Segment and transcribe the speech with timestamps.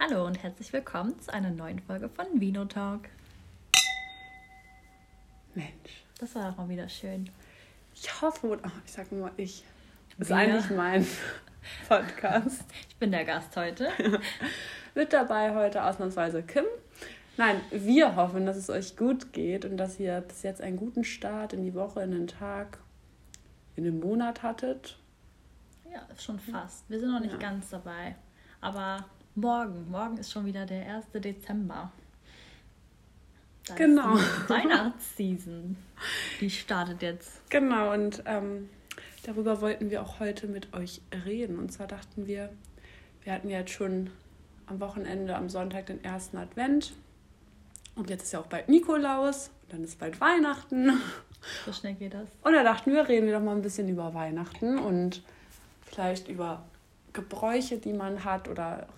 [0.00, 3.02] Hallo und herzlich willkommen zu einer neuen Folge von Vino Talk.
[5.54, 6.04] Mensch.
[6.18, 7.30] Das war doch mal wieder schön.
[7.94, 9.64] Ich hoffe, oh, ich sag nur ich.
[10.18, 11.06] Das ist eigentlich mein
[11.88, 12.64] Podcast.
[12.88, 13.88] Ich bin der Gast heute.
[14.94, 16.64] Mit dabei heute ausnahmsweise Kim.
[17.36, 21.04] Nein, wir hoffen, dass es euch gut geht und dass ihr bis jetzt einen guten
[21.04, 22.78] Start in die Woche, in den Tag,
[23.76, 24.98] in den Monat hattet.
[25.92, 26.88] Ja, schon fast.
[26.90, 27.38] Wir sind noch nicht Ja.
[27.38, 28.16] ganz dabei.
[28.60, 29.04] Aber
[29.40, 31.06] morgen, morgen ist schon wieder der 1.
[31.14, 31.92] Dezember.
[33.66, 34.16] Da Genau.
[34.16, 35.76] Die Weihnachtsseason.
[36.40, 37.48] Die startet jetzt.
[37.50, 38.68] Genau, und ähm,
[39.24, 41.58] darüber wollten wir auch heute mit euch reden.
[41.58, 42.50] Und zwar dachten wir,
[43.22, 44.10] wir hatten ja jetzt schon
[44.66, 46.92] am Wochenende, am Sonntag den ersten Advent.
[47.94, 49.50] Und jetzt ist ja auch bald Nikolaus.
[49.62, 51.00] Und dann ist bald Weihnachten.
[51.64, 52.28] So schnell geht das.
[52.42, 55.22] Und da dachten wir, reden wir doch mal ein bisschen über Weihnachten und
[55.82, 56.64] vielleicht über
[57.12, 58.88] Gebräuche, die man hat oder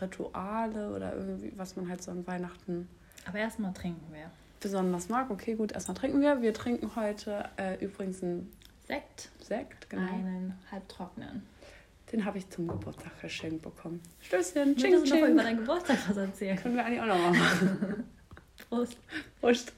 [0.00, 2.88] Rituale oder irgendwie, was man halt so an Weihnachten
[3.26, 4.30] Aber erstmal trinken wir.
[4.60, 5.30] besonders mag.
[5.30, 6.42] Okay, gut, erstmal trinken wir.
[6.42, 8.52] Wir trinken heute äh, übrigens einen
[8.86, 9.30] Sekt.
[9.42, 10.10] Sekt, genau.
[10.12, 11.42] Einen halbtrockenen.
[12.10, 14.00] Den habe ich zum Geburtstag geschenkt bekommen.
[14.22, 15.36] Stößchen, Möchtest ching, du noch über ching.
[15.36, 16.56] deinen Geburtstag was erzählen?
[16.56, 18.04] Können wir eigentlich auch noch mal machen.
[18.70, 18.96] Prost.
[19.40, 19.72] Prost.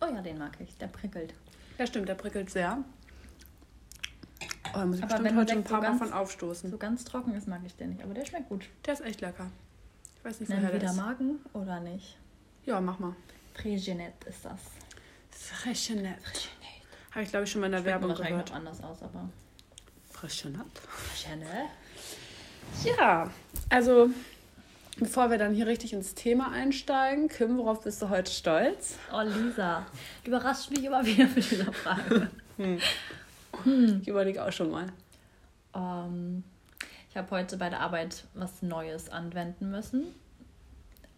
[0.00, 0.76] Oh ja, den mag ich.
[0.78, 1.34] Der prickelt.
[1.78, 2.82] Ja, stimmt, der prickelt sehr.
[4.76, 6.70] Oh, da muss ich Aber bestimmt heute ein Sekt so paar Mal ganz- von aufstoßen.
[6.70, 8.02] So ganz trocken ist, mag ich den nicht.
[8.02, 8.64] Aber der schmeckt gut.
[8.84, 9.46] Der ist echt lecker.
[10.18, 10.96] Ich weiß nicht, Nennen woher wir der der ist.
[11.06, 12.16] Magen oder nicht?
[12.66, 13.14] Ja, mach mal.
[13.54, 14.60] Prégenette ist das.
[15.30, 16.18] Freshenet.
[17.12, 18.48] Habe ich, glaube ich, schon mal in der Schmeckt Werbung gehört.
[18.50, 19.28] noch anders aus, aber.
[20.10, 20.60] Freshenet?
[21.14, 21.68] Prégenette?
[22.84, 23.30] Ja,
[23.70, 24.10] also
[24.98, 28.96] bevor wir dann hier richtig ins Thema einsteigen, Kim, worauf bist du heute stolz?
[29.12, 29.86] Oh, Lisa.
[30.24, 32.28] Du überraschst mich immer wieder mit dieser Frage.
[33.64, 34.86] Ich überlege auch schon mal.
[35.74, 36.44] Ähm,
[37.10, 40.04] ich habe heute bei der Arbeit was Neues anwenden müssen.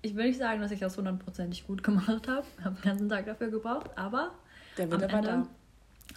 [0.03, 2.47] Ich will nicht sagen, dass ich das hundertprozentig gut gemacht habe.
[2.59, 4.32] Ich habe den ganzen Tag dafür gebraucht, aber
[4.76, 5.47] Der am Wille war da.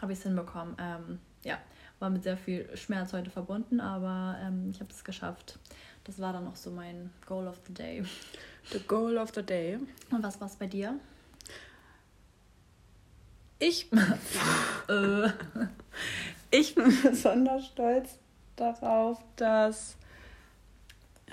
[0.02, 0.76] habe ich es hinbekommen.
[0.80, 1.58] Ähm, ja,
[2.00, 5.58] war mit sehr viel Schmerz heute verbunden, aber ähm, ich habe es geschafft.
[6.04, 8.04] Das war dann noch so mein Goal of the Day.
[8.72, 9.80] The goal of the day.
[10.12, 11.00] Und was war es bei dir?
[13.62, 13.90] Ich,
[14.90, 15.30] Äh,
[16.50, 18.18] ich bin besonders stolz
[18.56, 19.96] darauf, dass.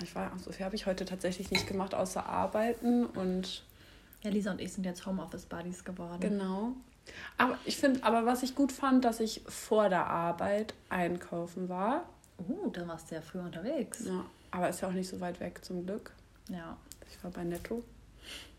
[0.01, 3.63] Ich war, so viel habe ich heute tatsächlich nicht gemacht, außer arbeiten und
[4.21, 6.21] ja, Lisa und ich sind jetzt Homeoffice-Buddies geworden.
[6.21, 6.71] Genau.
[7.37, 12.05] Aber ich finde, aber was ich gut fand, dass ich vor der Arbeit einkaufen war.
[12.37, 14.05] Uh, dann warst du ja früh unterwegs.
[14.05, 16.11] Ja, aber ist ja auch nicht so weit weg zum Glück.
[16.49, 16.77] Ja,
[17.09, 17.83] Ich war bei Netto.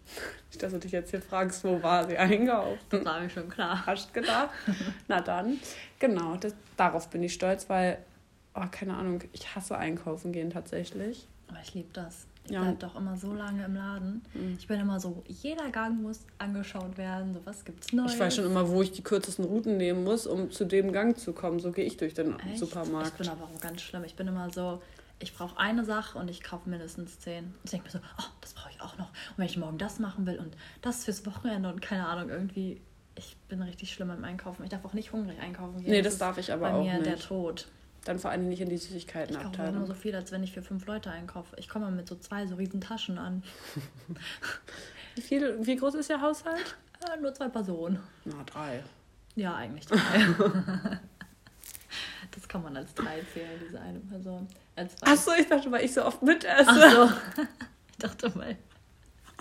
[0.51, 2.85] Nicht, dass du dich jetzt hier fragst, wo war sie einkauft.
[2.91, 3.85] das war mir schon klar.
[3.87, 4.51] Hast gedacht?
[5.09, 5.59] Na dann.
[5.99, 7.99] Genau, das, darauf bin ich stolz, weil,
[8.55, 11.27] oh, keine Ahnung, ich hasse einkaufen gehen tatsächlich.
[11.49, 12.27] Aber ich liebe das.
[12.47, 12.63] Ich Ja.
[12.63, 14.23] bleib doch immer so lange im Laden.
[14.35, 14.57] Mhm.
[14.59, 17.35] Ich bin immer so, jeder Gang muss angeschaut werden.
[17.35, 18.15] So, was gibt's Neues?
[18.15, 21.17] Ich weiß schon immer, wo ich die kürzesten Routen nehmen muss, um zu dem Gang
[21.19, 21.61] zu kommen.
[21.61, 22.59] So gehe ich durch den Echt?
[22.59, 23.09] Supermarkt.
[23.09, 24.03] Ich bin aber auch ganz schlimm.
[24.05, 24.81] Ich bin immer so,
[25.21, 27.55] ich brauche eine Sache und ich kaufe mindestens zehn.
[27.63, 29.09] Ich denke mir so, oh, das brauche ich auch noch.
[29.11, 32.81] Und wenn ich morgen das machen will und das fürs Wochenende und keine Ahnung, irgendwie,
[33.15, 34.65] ich bin richtig schlimm im Einkaufen.
[34.65, 35.91] Ich darf auch nicht hungrig einkaufen gehen.
[35.91, 37.29] Nee, das ist darf ich aber bei auch mir der nicht.
[37.29, 37.69] Tod.
[38.05, 39.87] Dann vor allem nicht in die Ich kaufe immer Süßigkeitenabteilung.
[39.87, 41.55] so viel, als wenn ich für fünf Leute einkaufe.
[41.59, 43.43] Ich komme mit so zwei so riesen Taschen an.
[45.17, 46.77] Wie, viel, wie groß ist Ihr Haushalt?
[47.03, 47.99] Äh, nur zwei Personen.
[48.27, 48.85] Na, drei.
[49.35, 49.99] Ja, eigentlich drei.
[52.31, 54.47] das kann man als drei zählen, diese eine Person.
[54.81, 55.13] Als zwei.
[55.13, 57.43] Achso, ich dachte, weil ich so oft mitesse, Ach so.
[57.91, 58.57] Ich dachte mal,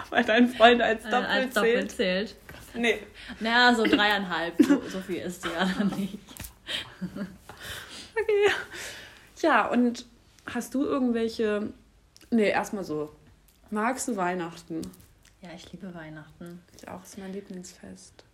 [0.09, 2.29] weil dein Freund als äh, Doppel als doppelt zählt.
[2.29, 2.35] zählt.
[2.73, 3.00] Nee.
[3.39, 4.61] Naja, so dreieinhalb.
[4.61, 6.17] So, so viel ist sie ja dann nicht.
[8.22, 8.51] Okay.
[9.41, 10.05] Ja, und
[10.45, 11.71] hast du irgendwelche.
[12.31, 13.16] Nee, erstmal so.
[13.69, 14.81] Magst du Weihnachten?
[15.41, 16.61] Ja, ich liebe Weihnachten.
[16.75, 18.25] Ich auch, ist mein Lieblingsfest.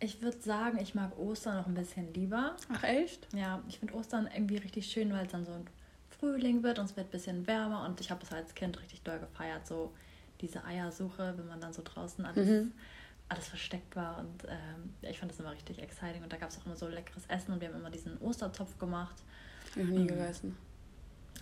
[0.00, 2.56] Ich würde sagen, ich mag Ostern noch ein bisschen lieber.
[2.72, 3.28] Ach, echt?
[3.32, 5.64] Ja, ich finde Ostern irgendwie richtig schön, weil es dann so ein
[6.18, 9.02] Frühling wird und es wird ein bisschen wärmer und ich habe es als Kind richtig
[9.02, 9.92] doll gefeiert, so
[10.40, 12.72] diese Eiersuche, wenn man dann so draußen alles, Mhm.
[13.28, 16.58] alles versteckt war und ähm, ich fand das immer richtig exciting und da gab es
[16.58, 19.16] auch immer so leckeres Essen und wir haben immer diesen Osterzopf gemacht.
[19.76, 20.08] Ich nie Mhm.
[20.08, 20.56] gegessen.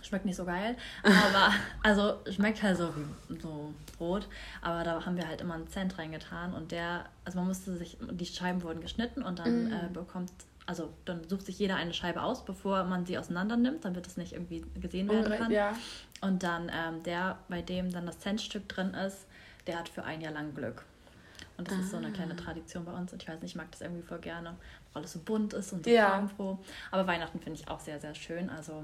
[0.03, 1.51] Schmeckt nicht so geil, aber
[1.83, 4.27] also schmeckt halt so wie so Brot,
[4.61, 7.97] aber da haben wir halt immer einen Cent reingetan und der, also man musste sich,
[8.11, 9.71] die Scheiben wurden geschnitten und dann Mhm.
[9.71, 10.31] äh, bekommt,
[10.67, 14.17] also dann sucht sich jeder eine Scheibe aus, bevor man sie auseinander nimmt, damit es
[14.17, 15.51] nicht irgendwie gesehen werden kann.
[15.51, 15.75] Ja.
[16.21, 19.25] Und dann ähm, der, bei dem dann das Centstück drin ist,
[19.65, 20.85] der hat für ein Jahr lang Glück.
[21.57, 22.37] Und das ist so eine kleine Ah.
[22.37, 23.11] Tradition bei uns.
[23.11, 24.49] Und ich weiß nicht, ich mag das irgendwie voll gerne,
[24.93, 26.09] weil alles so bunt ist und so Ja.
[26.11, 26.59] farbenfroh.
[26.91, 28.49] Aber Weihnachten finde ich auch sehr, sehr schön.
[28.51, 28.83] Also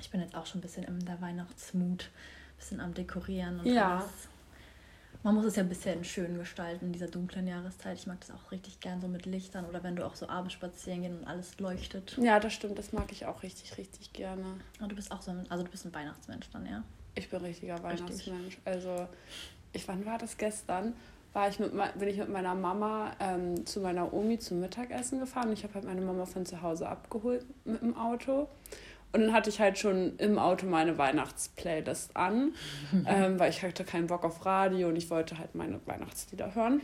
[0.00, 3.66] Ich bin jetzt auch schon ein bisschen in der Weihnachtsmut, ein bisschen am Dekorieren und
[3.66, 3.98] Ja.
[3.98, 4.08] alles.
[5.24, 7.96] Man muss es ja ein bisschen schön gestalten in dieser dunklen Jahreszeit.
[7.96, 10.52] Ich mag das auch richtig gern so mit Lichtern oder wenn du auch so abends
[10.52, 12.18] spazieren gehen und alles leuchtet.
[12.20, 14.44] Ja, das stimmt, das mag ich auch richtig, richtig gerne.
[14.80, 16.82] Und du bist auch so ein, also du bist ein Weihnachtsmensch dann, ja?
[17.14, 18.00] Ich bin richtiger Richtig.
[18.00, 18.58] Weihnachtsmensch.
[18.64, 19.06] Also,
[19.72, 20.94] ich, wann war das gestern?
[21.32, 25.52] War ich mit, bin ich mit meiner Mama ähm, zu meiner Omi zum Mittagessen gefahren.
[25.52, 28.48] Ich habe halt meine Mama von zu Hause abgeholt mit dem Auto.
[29.12, 32.54] Und dann hatte ich halt schon im Auto meine Weihnachtsplaylist an,
[33.06, 36.80] ähm, weil ich hatte keinen Bock auf Radio und ich wollte halt meine Weihnachtslieder hören.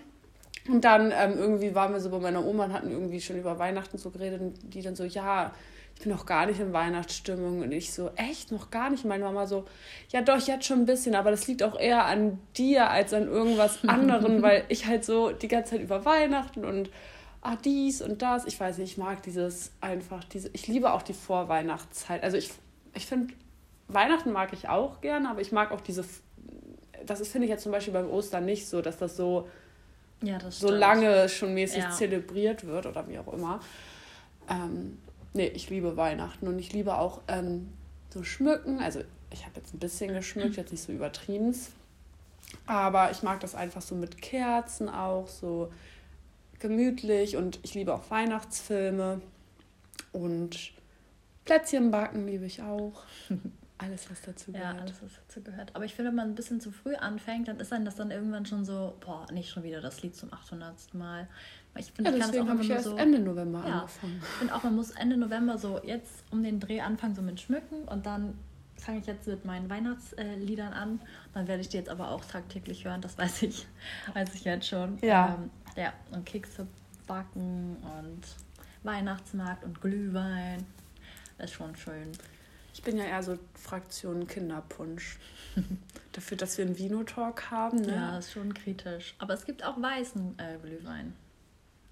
[0.68, 3.58] Und dann ähm, irgendwie waren wir so bei meiner Oma und hatten irgendwie schon über
[3.58, 5.52] Weihnachten so geredet und die dann so, ja,
[5.98, 7.62] ich bin noch gar nicht in Weihnachtsstimmung.
[7.62, 9.04] Und ich so, echt, noch gar nicht?
[9.04, 9.64] Meine Mama so,
[10.10, 13.26] ja doch, jetzt schon ein bisschen, aber das liegt auch eher an dir als an
[13.26, 16.90] irgendwas anderem, weil ich halt so die ganze Zeit über Weihnachten und
[17.42, 18.44] ah, dies und das.
[18.46, 22.22] Ich weiß nicht, ich mag dieses einfach, diese, ich liebe auch die Vorweihnachtszeit.
[22.22, 22.50] Also ich,
[22.94, 23.34] ich finde,
[23.88, 26.04] Weihnachten mag ich auch gerne, aber ich mag auch diese,
[27.06, 29.48] das ist, finde ich jetzt zum Beispiel beim Ostern nicht so, dass das so
[30.22, 31.90] Ja, das so lange schon mäßig Ja.
[31.90, 33.60] zelebriert wird oder wie auch immer.
[34.50, 34.98] Ähm,
[35.32, 37.72] nee, ich liebe Weihnachten und ich liebe auch ähm,
[38.10, 38.80] so Schmücken.
[38.80, 39.00] Also
[39.30, 41.54] ich habe jetzt ein bisschen geschmückt, jetzt nicht so übertrieben.
[42.66, 45.70] Aber ich mag das einfach so mit Kerzen auch, so
[46.60, 49.20] gemütlich und ich liebe auch Weihnachtsfilme
[50.12, 50.72] und
[51.44, 53.02] Plätzchen backen liebe ich auch.
[53.80, 54.80] Alles, was dazu Ja, gehört.
[54.80, 55.70] alles, was dazu gehört.
[55.76, 58.10] Aber ich finde, wenn man ein bisschen zu früh anfängt, dann ist dann das dann
[58.10, 60.94] irgendwann schon so, boah, nicht schon wieder das Lied zum 800.
[60.94, 61.28] Mal.
[61.76, 62.96] Ich finde, Ja, deswegen habe ich erst so.
[62.96, 63.82] Ende November Ja.
[63.82, 64.18] angefangen.
[64.20, 67.40] Ich finde auch, man muss Ende November so jetzt um den Dreh anfangen, so mit
[67.40, 68.36] Schmücken und dann
[68.88, 70.98] fange ich jetzt mit meinen Weihnachtsliedern an.
[71.34, 73.66] Dann werde ich die jetzt aber auch tagtäglich hören, das weiß ich,
[74.14, 74.98] weiß ich jetzt schon.
[75.02, 75.34] Ja.
[75.34, 76.66] Ähm, ja, und Kekse
[77.06, 78.22] backen und
[78.84, 80.64] Weihnachtsmarkt und Glühwein.
[81.36, 82.12] Das ist schon schön.
[82.72, 85.18] Ich bin ja eher so Fraktion Kinderpunsch.
[86.12, 87.94] Dafür, dass wir einen Vino-Talk haben, ne?
[87.94, 89.14] Ja, ist schon kritisch.
[89.18, 91.12] Aber es gibt auch weißen äh, Glühwein.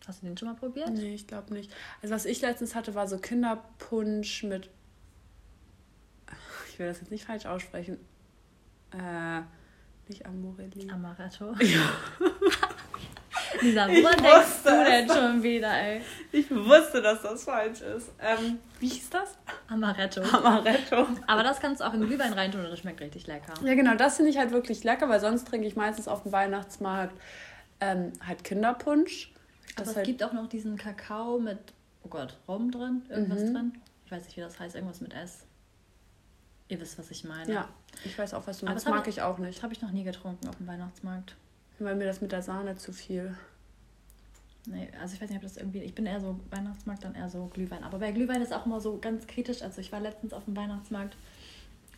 [0.06, 0.88] Hast du den schon mal probiert?
[0.90, 1.70] Nee, ich glaube nicht.
[2.00, 4.70] Also was ich letztens hatte, war so Kinderpunsch mit.
[6.76, 7.96] Ich will das jetzt nicht falsch aussprechen.
[8.93, 9.40] Äh,
[10.08, 10.90] nicht Amorelli.
[10.90, 11.55] Amaretto.
[11.62, 11.88] Ja.
[13.62, 16.02] Lisa, woran denkst du denn schon wieder, ey?
[16.32, 18.11] Ich wusste, dass das falsch ist.
[18.20, 19.38] Ähm, wie hieß das?
[19.69, 20.20] Amaretto.
[20.20, 21.06] Amaretto.
[21.26, 23.55] Aber das kannst du auch in Glühwein reintun und das schmeckt richtig lecker.
[23.64, 26.32] Ja, genau, das finde ich halt wirklich lecker, weil sonst trinke ich meistens auf dem
[26.32, 27.19] Weihnachtsmarkt
[27.81, 29.32] ähm, halt Kinderpunsch.
[29.76, 31.58] Aber es halt, gibt auch noch diesen Kakao mit,
[32.02, 33.55] oh Gott, Rum drin, irgendwas Mhm.
[33.55, 33.73] drin.
[34.05, 35.45] Ich weiß nicht, wie das heißt, irgendwas mit S.
[36.68, 37.52] Ihr wisst, was ich meine.
[37.52, 37.68] ja,
[38.04, 38.86] ich weiß auch, was du Aber meinst.
[38.86, 39.56] das Mag ich- ich auch nicht.
[39.58, 41.36] Das habe ich noch nie getrunken auf dem Weihnachtsmarkt.
[41.78, 43.36] Weil mir das mit der Sahne zu viel.
[44.66, 45.78] Nee, also ich weiß nicht, ob das irgendwie.
[45.82, 47.84] Ich bin eher so Weihnachtsmarkt, dann eher so Glühwein.
[47.84, 49.62] Aber bei Glühwein ist auch immer so ganz kritisch.
[49.62, 51.16] Also ich war letztens auf dem Weihnachtsmarkt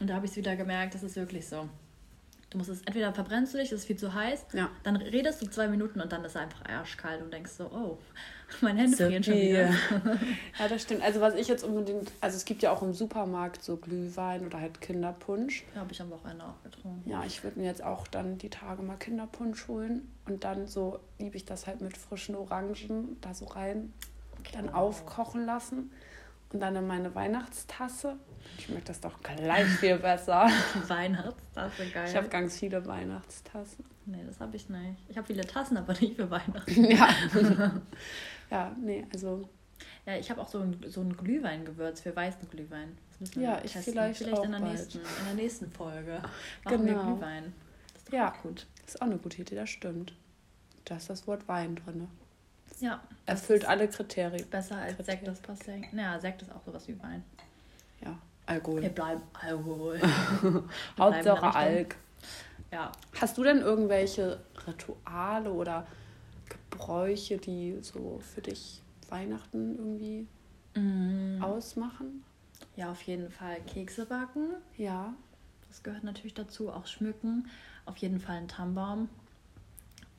[0.01, 1.67] und da habe ich es wieder gemerkt, das ist wirklich so.
[2.51, 4.71] Du musst es, entweder verbrennst du dich, das ist viel zu heiß, Ja.
[4.83, 7.99] dann redest du zwei Minuten und dann ist er einfach arschkalt und denkst so, oh,
[8.63, 9.69] meine Hände frieren schon wieder.
[10.59, 11.03] Ja, das stimmt.
[11.03, 14.61] Also was ich jetzt unbedingt, also es gibt ja auch im Supermarkt so Glühwein oder
[14.61, 15.65] halt Kinderpunsch.
[15.75, 17.09] Habe ich am Wochenende auch getrunken.
[17.11, 21.01] Ja, ich würde mir jetzt auch dann die Tage mal Kinderpunsch holen und dann so
[21.19, 23.93] liebe ich das halt mit frischen Orangen da so rein,
[24.55, 25.91] dann aufkochen lassen
[26.55, 28.17] und dann in meine Weihnachtstasse.
[28.65, 30.49] Schmeckt das doch gleich viel besser.
[30.89, 32.07] Weihnachtstasse, geil.
[32.09, 33.85] Ich habe ganz viele Weihnachtstassen.
[34.07, 34.97] nee, das habe ich nicht.
[35.09, 36.85] Ich habe viele Tassen, aber nicht für Weihnachten.
[36.91, 37.09] Ja.
[38.51, 39.49] ja, nee, also
[40.07, 42.97] Ja, ich habe auch so ein, so ein Glühweingewürz für weißen Glühwein.
[43.11, 43.93] Das müssen wir Ja, ich testen.
[43.95, 44.73] vielleicht auch in der, bald.
[44.73, 46.21] nächsten, in der nächsten Folge.
[46.65, 47.15] Machen wir Genau.
[47.15, 47.53] Glühwein.
[47.95, 48.35] Das ist Ja.
[48.43, 48.67] gut.
[48.87, 50.13] ist auch eine gute Idee, das stimmt.
[50.85, 52.09] Da ist das Wort Wein drin.
[52.81, 53.03] Ja.
[53.27, 54.49] das Erfüllt alle Kriterien.
[54.49, 55.07] Besser als Kritik.
[55.07, 55.75] Sekt, das passt ja.
[55.93, 57.25] Naja, Sekt ist auch sowas wie Wein.
[58.01, 58.17] Ja,
[58.49, 58.83] Alkohol.
[58.83, 59.99] Wir bleiben Alkohol.
[60.41, 61.55] Bleiben Hauptsache Richtung.
[61.63, 61.97] Alk.
[62.73, 62.93] Ja.
[63.21, 65.87] Hast du denn irgendwelche Rituale oder
[66.49, 70.27] Gebräuche, die so für dich Weihnachten irgendwie
[70.75, 72.23] Mm, ausmachen?
[72.77, 74.51] ja, auf jeden Fall Kekse backen.
[74.77, 75.15] Ja.
[75.69, 76.71] Das gehört natürlich dazu.
[76.71, 77.49] Auch schmücken.
[77.87, 79.09] Auf jeden Fall ein Tannenbaum.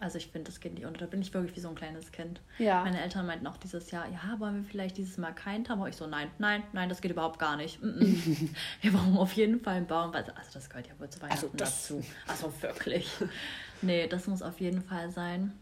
[0.02, 1.00] Also ich finde, das geht nicht unter.
[1.02, 2.42] Da bin ich wirklich wie so ein kleines Kind.
[2.58, 2.84] Ja.
[2.84, 5.90] Meine Eltern meinten auch dieses Jahr, ja, wollen wir vielleicht dieses Mal keinen Tannenbaum?
[5.90, 7.82] Ich so, nein, nein, nein, das geht überhaupt gar nicht.
[7.84, 8.50] Mm -mm.
[8.82, 10.14] wir brauchen auf jeden Fall einen Baum.
[10.14, 12.04] weil- Also das gehört ja wohl zu Weihnachten Also das- dazu.
[12.28, 13.10] Also wirklich.
[13.82, 15.54] nee, das muss auf jeden Fall sein.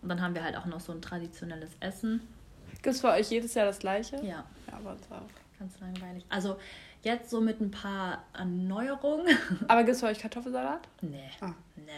[0.00, 2.20] Und dann haben wir halt auch noch so ein traditionelles Essen.
[2.82, 4.16] Gibt es bei euch jedes Jahr das gleiche?
[4.16, 5.22] Ja, Ja, bei uns auch.
[5.58, 6.24] ganz langweilig.
[6.28, 6.58] Also
[7.02, 9.26] jetzt so mit ein paar Erneuerungen.
[9.68, 10.88] Aber gibt es bei euch Kartoffelsalat?
[11.00, 11.30] Nee.
[11.40, 11.52] Ah.
[11.76, 11.90] Nee.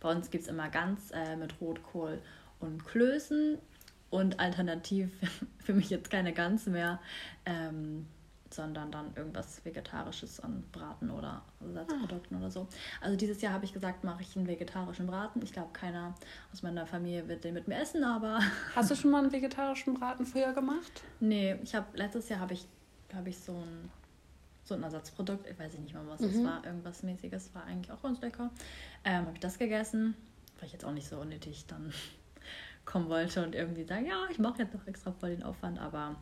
[0.00, 2.20] Bei uns gibt es immer ganz äh, mit Rotkohl
[2.60, 3.58] und Klößen
[4.10, 5.10] und alternativ
[5.58, 7.00] für mich jetzt keine Gans mehr.
[7.44, 8.06] Ähm,
[8.50, 12.66] sondern dann irgendwas Vegetarisches an Braten oder Ersatzprodukten oder so.
[13.00, 15.42] Also dieses Jahr habe ich gesagt, mache ich einen vegetarischen Braten.
[15.42, 16.14] Ich glaube, keiner
[16.52, 18.40] aus meiner Familie wird den mit mir essen, aber.
[18.74, 21.02] Hast du schon mal einen vegetarischen Braten früher gemacht?
[21.20, 22.66] Nee, ich habe letztes Jahr habe ich,
[23.08, 23.90] glaube ich, so ein
[24.66, 26.28] so ein Ersatzprodukt, ich weiß nicht mehr, was mhm.
[26.28, 28.50] es war, irgendwas mäßiges, war eigentlich auch ganz lecker.
[29.04, 30.14] Ähm, habe ich das gegessen,
[30.58, 31.92] weil ich jetzt auch nicht so unnötig dann
[32.84, 36.16] kommen wollte und irgendwie sagen, ja, ich mache jetzt noch extra voll den Aufwand, aber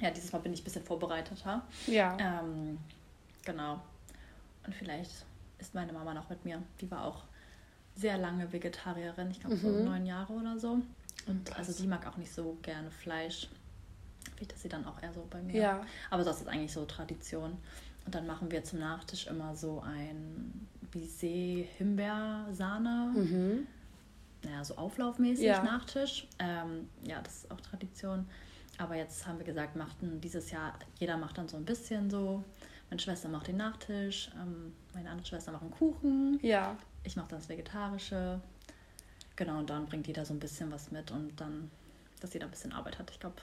[0.00, 1.62] ja, dieses Mal bin ich ein bisschen vorbereiteter.
[1.86, 2.16] Ja.
[2.20, 2.78] Ähm,
[3.44, 3.80] genau.
[4.66, 5.24] Und vielleicht
[5.58, 6.62] ist meine Mama noch mit mir.
[6.80, 7.24] Die war auch
[7.96, 9.60] sehr lange Vegetarierin, ich glaube mhm.
[9.60, 10.80] so neun Jahre oder so.
[11.26, 11.68] Und Krass.
[11.68, 13.48] also die mag auch nicht so gerne Fleisch.
[14.36, 15.54] Vielleicht ist sie dann auch eher so bei mir.
[15.54, 15.86] Ja.
[16.10, 17.56] Aber das ist eigentlich so Tradition.
[18.06, 23.12] Und dann machen wir zum Nachtisch immer so ein Bisee Himbeersahne.
[23.14, 23.66] Mhm.
[24.42, 25.62] Naja, so auflaufmäßig ja.
[25.62, 26.26] Nachtisch.
[26.38, 28.26] Ähm, ja, das ist auch Tradition.
[28.78, 32.44] Aber jetzt haben wir gesagt, machten dieses Jahr, jeder macht dann so ein bisschen so.
[32.90, 36.38] Meine Schwester macht den Nachtisch, ähm, meine andere Schwester macht einen Kuchen.
[36.42, 36.76] Ja.
[37.02, 38.40] Ich mache das Vegetarische.
[39.36, 41.70] Genau, und dann bringt jeder so ein bisschen was mit und dann,
[42.20, 43.10] dass jeder ein bisschen Arbeit hat.
[43.10, 43.36] Ich glaube,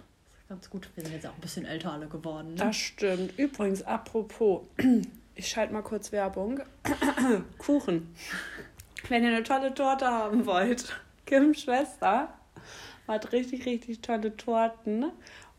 [0.50, 0.90] ganz gut.
[0.96, 2.50] Wir sind jetzt auch ein bisschen älter alle geworden.
[2.50, 2.56] Ne?
[2.56, 3.38] Das stimmt.
[3.38, 4.62] Übrigens, apropos,
[5.36, 6.60] ich schalte mal kurz Werbung.
[7.58, 8.14] Kuchen.
[9.10, 12.34] Wenn ihr eine tolle Torte haben wollt, Kims Schwester
[13.08, 15.12] hat richtig, richtig tolle Torten.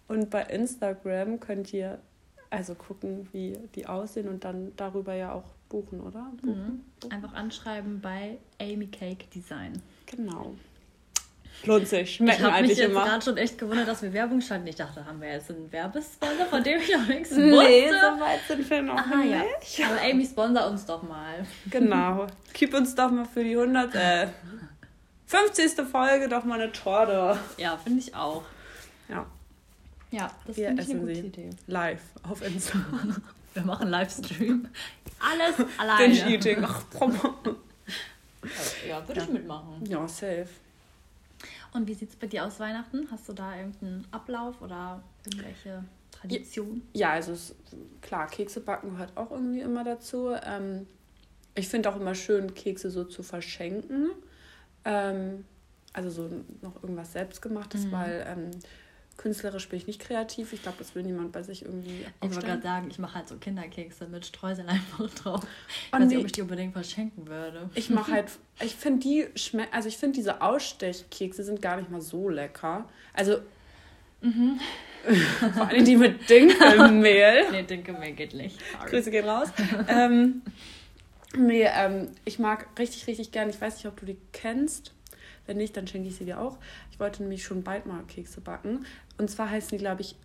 [0.09, 2.01] Und bei Instagram könnt ihr
[2.51, 6.33] also gucken, wie die aussehen und dann darüber ja auch buchen, oder?
[6.41, 7.11] Buchen, mhm.
[7.11, 9.83] Einfach anschreiben bei Amy Cake Design.
[10.07, 10.55] Genau.
[11.65, 12.91] Lohnt sich, schmecken ich eigentlich immer.
[12.91, 14.67] Ich habe gerade schon echt gewundert, dass wir Werbung schalten.
[14.67, 17.41] Ich dachte, haben wir jetzt einen Werbesponsor, von dem ich noch nichts wusste?
[17.41, 19.79] Nee, so weit sind wir noch Aha, nicht.
[19.79, 19.87] Ja.
[19.87, 21.45] Aber Amy, sponsor uns doch mal.
[21.71, 22.27] Genau.
[22.53, 24.29] Gib uns doch mal für die 100, äh,
[25.27, 25.87] 50.
[25.91, 27.39] Folge doch mal eine Torte.
[27.57, 28.43] Ja, finde ich auch.
[29.09, 29.27] Ja.
[30.11, 31.21] Ja, das finde ich eine gute sie.
[31.21, 31.51] Idee.
[31.67, 33.23] Live auf Instagram.
[33.55, 34.69] Wir machen Livestream.
[35.19, 36.15] Alles alleine.
[36.15, 36.59] Binge Eating.
[36.63, 36.83] Ach,
[38.87, 39.27] ja, würde ja.
[39.27, 39.85] ich mitmachen.
[39.89, 40.49] Ja, safe.
[41.73, 43.09] Und wie sieht es bei dir aus Weihnachten?
[43.11, 46.83] Hast du da irgendeinen Ablauf oder irgendwelche Traditionen?
[46.93, 47.55] Ja, also es,
[48.01, 50.31] klar, Kekse backen gehört auch irgendwie immer dazu.
[50.45, 50.87] Ähm,
[51.55, 54.11] ich finde auch immer schön, Kekse so zu verschenken.
[54.85, 55.45] Ähm,
[55.93, 56.31] also so
[56.61, 57.93] noch irgendwas selbstgemachtes, mhm.
[57.93, 58.51] weil ähm,
[59.17, 60.53] künstlerisch bin ich nicht kreativ.
[60.53, 62.07] Ich glaube, das will niemand bei sich irgendwie.
[62.23, 65.47] Ich wollte gerade sagen, ich mache halt so Kinderkekse mit Streusel einfach drauf.
[65.87, 67.71] Ich weiß nicht, ob ich die unbedingt verschenken würde.
[67.75, 68.31] Ich mache halt,
[68.61, 72.89] ich finde die schmecken, also ich finde diese Ausstechkekse sind gar nicht mal so lecker.
[73.13, 73.39] Also.
[74.21, 74.59] Mhm.
[75.55, 77.51] Vor allem die mit Dinkelmehl.
[77.53, 78.59] nee, Dinkelmehl geht nicht.
[78.73, 78.91] Sorry.
[78.91, 79.49] Grüße gehen raus.
[79.89, 80.43] ähm,
[81.37, 83.51] Nee, ähm, ich mag richtig, richtig gern.
[83.51, 84.93] Ich weiß nicht, ob du die kennst.
[85.47, 86.59] Wenn nicht, dann schenke ich sie dir auch.
[86.91, 88.85] Ich wollte nämlich schon bald mal Kekse backen.
[89.19, 90.17] Und zwar heißen die, glaube ich,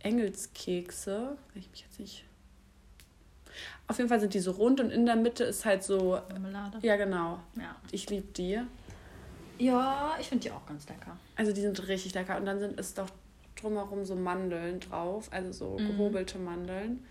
[0.00, 1.36] Engelskekse.
[1.54, 2.24] Ich mich jetzt nicht.
[3.86, 6.18] Auf jeden Fall sind die so rund und in der Mitte ist halt so.
[6.30, 6.78] Marmelade.
[6.82, 7.40] Ja, genau.
[7.56, 7.76] Ja.
[7.90, 8.60] Ich liebe die.
[9.58, 11.16] Ja, ich finde die auch ganz lecker.
[11.36, 12.36] Also die sind richtig lecker.
[12.36, 13.08] Und dann sind es doch
[13.60, 15.88] drumherum so Mandeln drauf, also so mhm.
[15.88, 17.04] gehobelte Mandeln.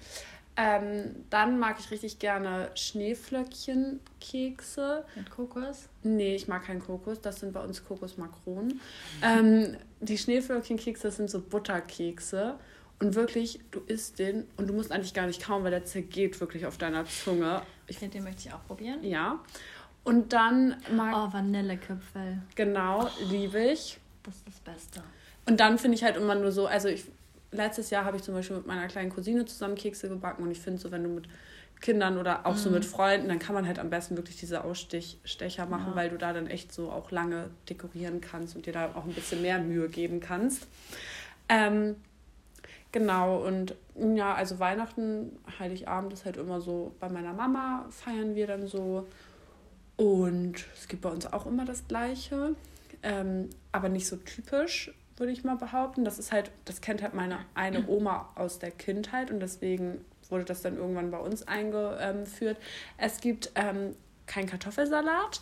[0.62, 5.04] Ähm, dann mag ich richtig gerne Schneeflöckchenkekse.
[5.16, 5.90] Mit Kokos?
[6.04, 7.20] Nee, ich mag keinen Kokos.
[7.20, 8.80] Das sind bei uns Kokosmakronen.
[9.24, 12.60] Ähm, die Schneeflöckchenkekse sind so Butterkekse.
[13.00, 16.40] Und wirklich, du isst den und du musst eigentlich gar nicht kauen, weil der zergeht
[16.40, 17.64] wirklich auf deiner Zunge.
[17.88, 19.04] Ich finde, den möchte ich auch probieren.
[19.04, 19.40] Ja.
[20.04, 21.16] Und dann mag.
[21.16, 22.38] Oh, Vanilleköpfe.
[22.54, 23.98] Genau, oh, liebe ich.
[24.22, 25.02] Das ist das Beste.
[25.48, 27.06] Und dann finde ich halt immer nur so, also ich
[27.52, 30.60] letztes Jahr habe ich zum Beispiel mit meiner kleinen Cousine zusammen Kekse gebacken und ich
[30.60, 31.28] finde so, wenn du mit
[31.82, 32.58] Kindern oder auch mhm.
[32.58, 35.96] so mit Freunden, dann kann man halt am besten wirklich diese Ausstecher machen, ja.
[35.96, 39.14] weil du da dann echt so auch lange dekorieren kannst und dir da auch ein
[39.14, 40.68] bisschen mehr Mühe geben kannst.
[41.50, 41.96] Ähm,
[42.92, 48.48] genau, und ja, also Weihnachten, Heiligabend ist halt immer so, bei meiner Mama feiern wir
[48.48, 49.08] dann so.
[49.98, 52.56] Und es gibt bei uns auch immer das Gleiche,
[53.04, 56.06] ähm, aber nicht so typisch würde ich mal behaupten.
[56.06, 60.46] Das ist halt, das kennt halt meine eine Oma aus der Kindheit und deswegen wurde
[60.46, 62.58] das dann irgendwann bei uns eingeführt.
[62.98, 65.42] Es gibt ähm, kein Kartoffelsalat.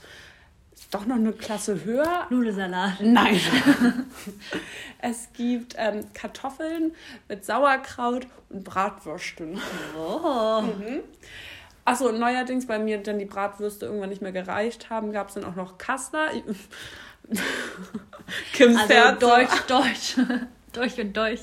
[0.73, 2.27] Ist doch noch eine Klasse höher.
[2.29, 3.01] Nudelsalat.
[3.01, 3.39] Nein.
[5.01, 6.93] es gibt ähm, Kartoffeln
[7.27, 9.59] mit Sauerkraut und Bratwürsten.
[9.97, 10.61] Oh.
[10.61, 11.01] Mhm.
[11.85, 15.43] Achso, neuerdings bei mir dann die Bratwürste irgendwann nicht mehr gereicht haben, gab es dann
[15.43, 16.29] auch noch Kassler.
[18.53, 19.19] Kims also.
[19.19, 20.15] Deutsch, Deutsch.
[20.73, 21.41] durch und durch.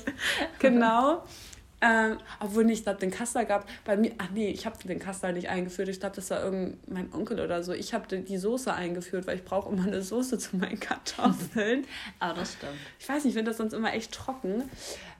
[0.59, 1.23] Genau.
[1.79, 4.11] Ähm, obwohl nicht, ich glaube, den Kassler gab bei mir.
[4.17, 5.89] Ach nee, ich habe den Kassler nicht eingeführt.
[5.89, 7.71] Ich glaube, das war irgend mein Onkel oder so.
[7.73, 11.85] Ich habe die Soße eingeführt, weil ich brauche immer eine Soße zu meinen Kartoffeln.
[12.19, 12.73] Aber das stimmt.
[12.99, 14.63] Ich weiß nicht, ich finde das sonst immer echt trocken.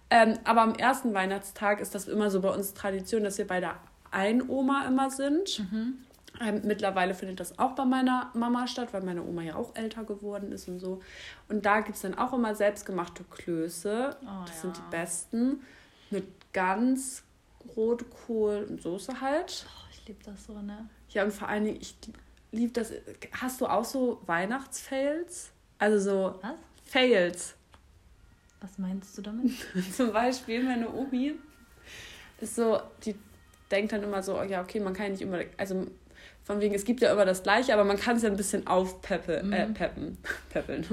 [0.09, 3.59] Ähm, aber am ersten Weihnachtstag ist das immer so bei uns Tradition, dass wir bei
[3.59, 3.75] der
[4.09, 5.59] einen Oma immer sind.
[5.59, 5.97] Mhm.
[6.39, 10.03] Ähm, mittlerweile findet das auch bei meiner Mama statt, weil meine Oma ja auch älter
[10.03, 11.01] geworden ist und so.
[11.49, 14.15] Und da gibt es dann auch immer selbstgemachte Klöße.
[14.21, 14.61] Oh, das ja.
[14.61, 15.61] sind die besten.
[16.11, 17.23] Mit ganz
[17.75, 19.65] Rotkohl und Soße halt.
[19.67, 20.87] Oh, ich liebe das so, ne?
[21.09, 21.95] Ja, und vor allen Dingen, ich
[22.51, 22.93] liebe das.
[23.31, 25.51] Hast du auch so Weihnachtsfails?
[25.79, 26.53] Also so Was?
[26.85, 27.55] Fails.
[28.61, 29.51] Was meinst du damit?
[29.95, 31.35] Zum Beispiel meine Omi
[32.39, 33.15] ist so, die
[33.69, 35.87] denkt dann immer so, ja, okay, man kann ja nicht immer, also
[36.47, 38.65] von wegen, es gibt ja immer das Gleiche, aber man kann es ja ein bisschen
[38.67, 39.73] aufpeppeln, äh, Mhm.
[39.73, 40.17] peppen,
[40.49, 40.85] peppeln.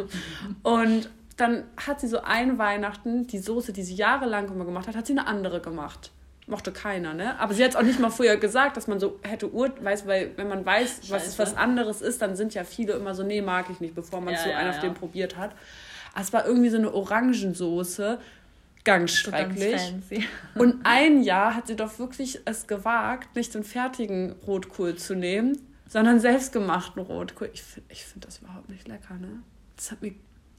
[0.62, 4.96] Und dann hat sie so ein Weihnachten, die Soße, die sie jahrelang immer gemacht hat,
[4.96, 6.10] hat sie eine andere gemacht.
[6.46, 7.38] Mochte keiner, ne?
[7.40, 10.06] Aber sie hat es auch nicht mal früher gesagt, dass man so hätte Ur, weiß,
[10.06, 11.38] weil wenn man weiß, was es Scheiße.
[11.38, 14.34] was anderes ist, dann sind ja viele immer so, nee, mag ich nicht, bevor man
[14.34, 14.82] Ja, so ja, einen auf ja.
[14.82, 15.52] den probiert hat.
[16.12, 18.18] Aber es war irgendwie so eine Orangensoße,
[18.84, 19.80] ganz So ganz schrecklich.
[19.80, 20.28] fancy.
[20.54, 25.58] Und ein Jahr hat sie doch wirklich es gewagt, nicht den fertigen Rotkohl zu nehmen,
[25.88, 27.50] sondern selbstgemachten Rotkohl.
[27.52, 29.42] Ich finde ich find das überhaupt nicht lecker, ne?
[29.76, 30.14] Das hat mir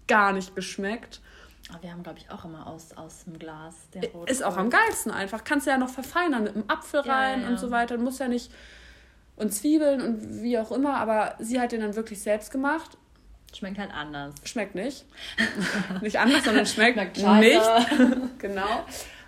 [0.07, 1.21] gar nicht geschmeckt.
[1.69, 4.29] Aber wir haben, glaube ich, auch immer aus, aus dem Glas den Rotkohl.
[4.29, 5.43] Ist auch am geilsten einfach.
[5.43, 7.47] Kannst du ja noch verfeinern mit einem Apfel Ja, rein ja.
[7.47, 7.97] und so weiter.
[7.97, 8.51] Du musst ja nicht.
[9.35, 12.97] Und Zwiebeln und wie auch immer, aber sie hat den dann wirklich selbst gemacht.
[13.55, 14.35] Schmeckt halt anders.
[14.43, 15.05] Schmeckt nicht.
[16.01, 18.37] nicht anders, sondern schmeckt, Schmeckt nicht.
[18.39, 18.85] genau.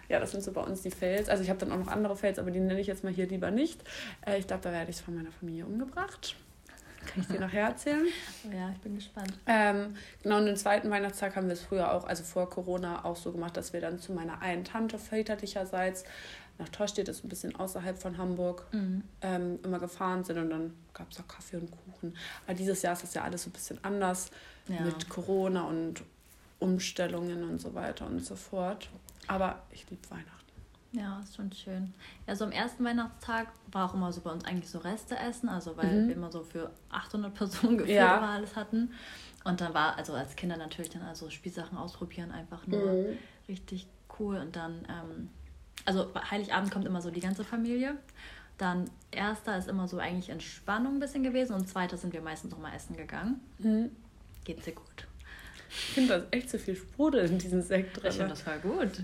[0.10, 1.30] Ja, das sind so bei uns die Fails.
[1.30, 3.28] Also ich habe dann auch noch andere Fails, aber die nenne ich jetzt mal hier
[3.28, 3.82] lieber nicht.
[4.26, 6.36] Äh, ich glaube, da werde ich von meiner Familie umgebracht.
[7.06, 8.06] Kann ich dir nachher erzählen.
[8.54, 9.34] Ja, ich bin gespannt.
[9.46, 13.16] Ähm, genau, und den zweiten Weihnachtstag haben wir es früher auch, also vor Corona, auch
[13.16, 16.06] so gemacht, dass wir dann zu meiner einen Tante väterlicherseits
[16.60, 19.04] nach Torstedt, das ist ein bisschen außerhalb von Hamburg, Mhm.
[19.22, 22.16] ähm, immer gefahren sind und dann gab es auch Kaffee und Kuchen.
[22.46, 24.30] Aber dieses Jahr ist das ja alles so ein bisschen anders
[24.68, 24.82] Ja.
[24.82, 26.04] mit Corona und
[26.60, 28.90] Umstellungen und so weiter und so fort.
[29.28, 30.34] Aber ich liebe Weihnachten.
[30.94, 31.94] Ja, ist schon schön.
[32.26, 35.50] Ja, so am ersten Weihnachtstag war auch immer so bei uns eigentlich so Reste essen,
[35.50, 36.08] also weil Mhm.
[36.08, 38.20] wir immer so für 800 Personen gefühlt Ja.
[38.22, 38.92] alles hatten.
[39.44, 43.18] Und dann war, also als Kinder natürlich dann also Spielsachen ausprobieren, einfach nur Mhm.
[43.48, 43.88] richtig
[44.20, 44.38] cool.
[44.38, 45.30] Und dann, ähm,
[45.88, 47.98] also Heiligabend kommt immer so die ganze Familie.
[48.58, 52.52] Dann erster ist immer so eigentlich Entspannung ein bisschen gewesen und zweiter sind wir meistens
[52.52, 53.40] noch mal essen gegangen.
[53.60, 53.92] Mhm.
[54.44, 55.08] Geht sehr gut.
[55.70, 58.30] Ich finde, da ist echt zu viel Sprudel in diesem Sekt Ich finde drin.
[58.30, 59.04] das voll gut.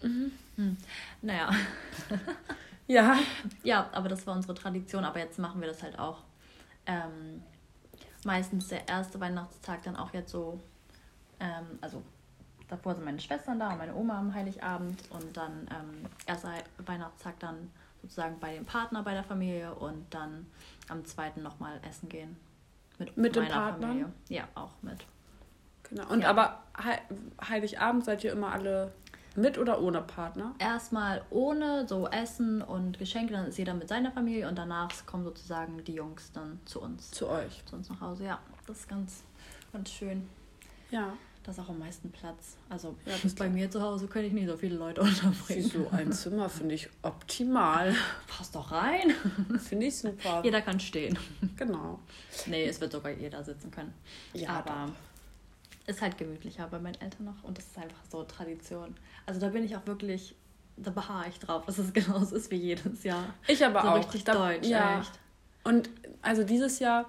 [0.00, 0.76] Hm.
[1.22, 1.50] Naja.
[2.88, 3.18] Ja,
[3.64, 5.04] Ja, aber das war unsere Tradition.
[5.04, 6.22] Aber jetzt machen wir das halt auch.
[6.86, 7.42] Ähm,
[8.24, 10.60] meistens der erste Weihnachtstag dann auch jetzt so.
[11.40, 12.02] Ähm, also
[12.68, 15.02] davor sind meine Schwestern da und meine Oma am Heiligabend.
[15.10, 16.52] Und dann ähm, erster
[16.84, 17.70] Weihnachtstag dann
[18.02, 20.46] sozusagen bei dem Partner bei der Familie und dann
[20.88, 22.36] am zweiten nochmal essen gehen.
[22.98, 23.86] Mit, Mit dem meiner Partner?
[23.88, 24.12] Familie.
[24.28, 25.04] Ja, auch mit.
[25.88, 26.08] genau.
[26.08, 26.30] Und Ja.
[26.30, 27.02] aber Hei-
[27.48, 28.92] Heiligabend seid ihr immer alle
[29.34, 30.54] mit oder ohne Partner?
[30.58, 35.24] Erstmal ohne so Essen und Geschenke, dann ist jeder mit seiner Familie und danach kommen
[35.24, 37.10] sozusagen die Jungs dann zu uns.
[37.10, 37.62] Zu euch.
[37.66, 38.24] zu uns nach Hause.
[38.24, 39.24] Ja, das ist ganz,
[39.72, 40.26] ganz schön.
[40.90, 41.12] Ja.
[41.46, 42.56] Da ist auch am meisten Platz.
[42.68, 45.70] Also Ja, das bei mir zu Hause könnte ich nicht so viele Leute unterbringen.
[45.70, 47.94] So ein Zimmer finde ich optimal.
[48.26, 49.12] Passt doch rein.
[49.60, 50.40] Finde ich super.
[50.42, 51.16] Jeder kann stehen.
[51.56, 52.00] Genau.
[52.46, 53.94] Nee, es wird sogar jeder sitzen können.
[54.32, 54.90] Ja, Aber
[55.86, 57.44] ist halt gemütlicher bei meinen Eltern noch.
[57.44, 58.96] Und das ist einfach so Tradition.
[59.24, 60.34] Also da bin ich auch wirklich,
[60.76, 63.32] da beharre ich drauf, dass es genauso ist wie jedes Jahr.
[63.46, 63.98] Ich aber so auch.
[63.98, 64.98] richtig Da- deutsch, ja.
[64.98, 65.12] echt.
[65.62, 65.90] Und
[66.22, 67.06] also dieses Jahr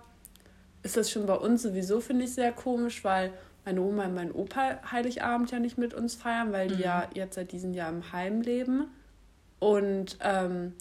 [0.84, 3.34] ist das schon bei uns sowieso, finde ich, sehr komisch, weil
[3.68, 6.80] meine Oma und mein Opa Heiligabend ja nicht mit uns feiern, weil die Mhm.
[6.82, 8.86] ja jetzt seit diesem Jahr im Heim leben.
[9.60, 10.74] Und ähm,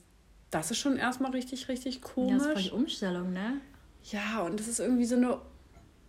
[0.53, 2.64] das ist schon erstmal richtig, richtig Ja, das ist voll komisch.
[2.64, 3.55] die Umstellung, ne?
[4.05, 5.38] Ja, und das ist irgendwie so eine.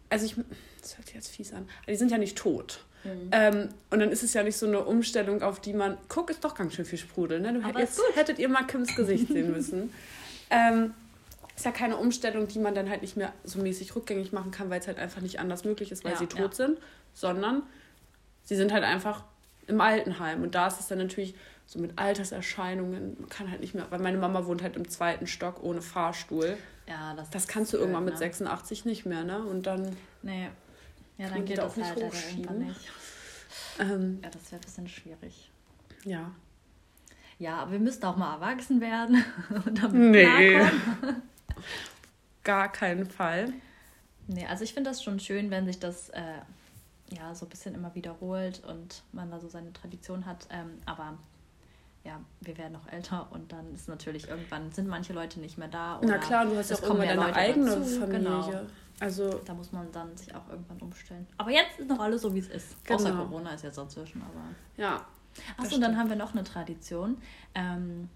[0.09, 0.35] Also ich.
[0.81, 1.67] Das hört sich jetzt fies an.
[1.89, 2.83] Die sind ja nicht tot.
[3.03, 3.29] Mhm.
[3.31, 5.97] Ähm, und dann ist es ja nicht so eine Umstellung, auf die man.
[6.09, 7.53] Guck, ist doch ganz schön viel Sprudel, ne?
[7.53, 9.91] Du, Aber jetzt hättet ihr mal Kims Gesicht sehen müssen.
[10.51, 10.93] ähm,
[11.57, 14.69] ist ja keine Umstellung, die man dann halt nicht mehr so mäßig rückgängig machen kann,
[14.69, 16.55] weil es halt einfach nicht anders möglich ist, weil Ja, sie tot ja.
[16.67, 16.77] sind,
[17.13, 17.63] sondern
[18.43, 19.23] sie sind halt einfach
[19.67, 20.43] im Altenheim.
[20.43, 23.99] Und da ist es dann natürlich so mit Alterserscheinungen, man kann halt nicht mehr, weil
[23.99, 26.57] meine Mama wohnt halt im zweiten Stock ohne Fahrstuhl.
[26.87, 28.25] Ja, das, Das kannst du irgendwann blöd, mit ne?
[28.27, 29.43] 86 nicht mehr, ne?
[29.43, 30.49] Und dann, Nee.
[31.17, 32.43] Ja, dann geht da das auch nicht halt hochschieben?
[32.43, 32.89] irgendwann nicht.
[33.79, 35.49] ähm, Ja, das wäre ein bisschen schwierig.
[36.05, 36.31] ja.
[37.39, 39.23] Ja, aber wir müssten auch mal erwachsen werden
[39.65, 40.23] und damit Nee.
[40.55, 41.21] klarkommen.
[42.43, 43.53] Gar keinen Fall.
[44.27, 46.21] Nee, also ich finde das schon schön, wenn sich das äh,
[47.09, 50.47] ja so ein bisschen immer wiederholt und man da so seine Tradition hat.
[50.49, 51.17] Ähm, aber
[52.03, 55.67] ja, wir werden noch älter und dann ist natürlich irgendwann sind manche Leute nicht mehr
[55.67, 55.99] da.
[56.03, 58.19] Na klar, du hast ja auch irgendwann deine Leute eigene dazu, Familie.
[58.19, 58.61] Genau.
[58.99, 61.27] Also, Da muss man dann sich auch irgendwann umstellen.
[61.37, 62.75] Aber jetzt ist noch alles so, wie es ist.
[62.89, 63.25] Außer Genau.
[63.25, 64.41] Corona ist jetzt dazwischen, aber
[64.75, 65.05] ja.
[65.57, 67.21] Achso, und dann haben wir noch eine Tradition.
[67.53, 68.09] Ähm,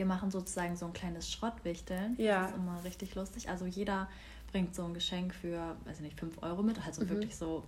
[0.00, 2.14] wir machen sozusagen so ein kleines Schrottwichteln.
[2.16, 2.40] Ja.
[2.40, 3.50] Das ist immer richtig lustig.
[3.50, 4.08] Also jeder
[4.50, 6.84] bringt so ein Geschenk für, weiß ich nicht, 5 Euro mit.
[6.86, 7.10] Also mhm.
[7.10, 7.64] wirklich so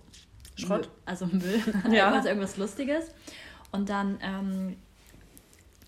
[0.55, 0.87] Schrott.
[0.87, 1.61] Müll, also Müll.
[1.91, 2.11] ja.
[2.11, 3.11] also irgendwas Lustiges.
[3.71, 4.77] Und dann, ähm,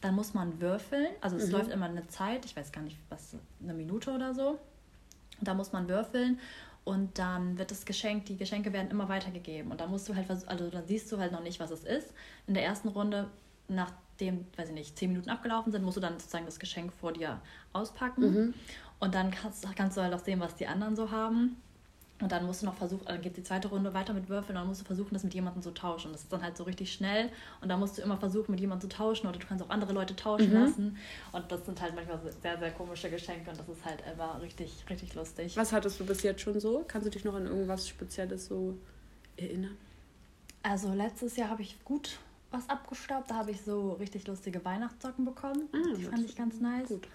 [0.02, 1.08] dann muss man würfeln.
[1.20, 1.54] Also es mhm.
[1.54, 4.60] läuft immer eine Zeit, ich weiß gar nicht, was, eine Minute oder so.
[5.40, 6.40] Und da muss man würfeln
[6.84, 9.72] und dann wird das Geschenk, die Geschenke werden immer weitergegeben.
[9.72, 12.14] Und dann musst du halt, also dann siehst du halt noch nicht, was es ist.
[12.46, 13.32] In der ersten Runde,
[14.16, 17.12] nachdem, weiß ich nicht, zehn Minuten abgelaufen sind, musst du dann sozusagen das Geschenk vor
[17.12, 17.42] dir
[17.74, 18.22] auspacken.
[18.22, 18.54] Mhm.
[19.00, 21.58] Und dann kannst, kannst du halt auch sehen, was die anderen so haben.
[22.22, 24.62] Und dann musst du noch versuchen, dann geht die zweite Runde weiter mit Würfeln und
[24.62, 26.14] dann musst du versuchen, das mit jemandem zu tauschen.
[26.14, 28.90] Das ist dann halt so richtig schnell und dann musst du immer versuchen, mit jemandem
[28.90, 30.62] zu tauschen oder du kannst auch andere Leute tauschen mhm.
[30.62, 30.98] lassen.
[31.34, 34.86] Und das sind halt manchmal sehr, sehr komische Geschenke und das ist halt immer richtig,
[34.90, 35.58] richtig lustig.
[35.58, 36.86] Was hattest du bis jetzt schon so?
[36.88, 38.78] Kannst du dich noch an irgendwas Spezielles so
[39.36, 39.76] erinnern?
[40.64, 42.18] Also letztes Jahr habe ich gut
[42.56, 43.30] was abgestaubt.
[43.30, 45.70] Da habe ich so richtig lustige Weihnachtssocken bekommen.
[45.74, 46.90] Ah, die fand ich ganz nice.
[46.90, 47.08] Gut.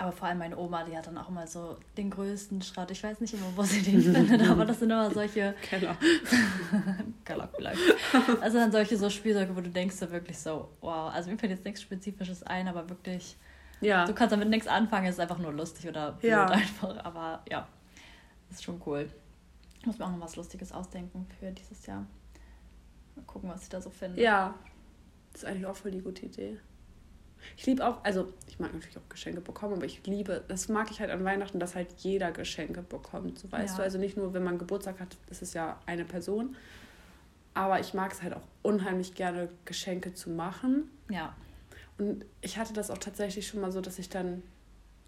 [0.00, 2.88] Aber vor allem meine Oma, die hat dann auch immer so den größten Schrott.
[2.92, 5.56] Ich weiß nicht immer, wo sie den findet, aber das sind immer solche.
[5.62, 5.96] Keller.
[7.24, 7.80] Keller vielleicht.
[8.40, 11.12] Also dann solche so Spielzeuge, wo du denkst so wirklich so, wow.
[11.12, 13.36] Also mir fällt jetzt nichts Spezifisches ein, aber wirklich.
[13.80, 14.04] Ja.
[14.04, 16.46] Du kannst damit nichts anfangen, es ist einfach nur lustig oder blöd ja.
[16.46, 17.04] einfach.
[17.04, 17.66] Aber ja,
[18.50, 19.10] ist schon cool.
[19.80, 22.06] Ich muss mir auch noch was Lustiges ausdenken für dieses Jahr.
[23.18, 24.20] Mal gucken, was ich da so finde.
[24.20, 24.54] Ja.
[25.32, 26.58] Das ist eigentlich auch voll die gute Idee.
[27.56, 30.90] Ich liebe auch, also ich mag natürlich auch Geschenke bekommen, aber ich liebe, das mag
[30.90, 33.38] ich halt an Weihnachten, dass halt jeder Geschenke bekommt.
[33.38, 33.76] So weißt ja.
[33.78, 36.56] du, also nicht nur, wenn man Geburtstag hat, ist ja eine Person.
[37.54, 40.90] Aber ich mag es halt auch unheimlich gerne, Geschenke zu machen.
[41.10, 41.34] Ja.
[41.98, 44.42] Und ich hatte das auch tatsächlich schon mal so, dass ich dann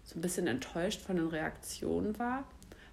[0.03, 2.43] so ein bisschen enttäuscht von den Reaktionen war.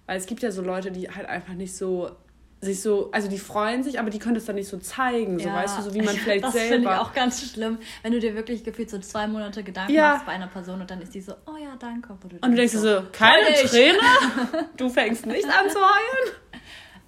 [0.05, 2.11] Weil es gibt ja so Leute, die halt einfach nicht so
[2.61, 5.47] sich so, also die freuen sich, aber die können es dann nicht so zeigen, so
[5.47, 6.67] ja, weißt du, so wie man vielleicht das selber.
[6.67, 9.93] Das finde ich auch ganz schlimm, wenn du dir wirklich gefühlt so zwei Monate Gedanken
[9.93, 10.13] ja.
[10.13, 12.17] machst bei einer Person und dann ist die so, oh ja, danke.
[12.21, 13.97] Du und du denkst so, so keine Träne?
[14.77, 16.35] du fängst nicht an zu heulen?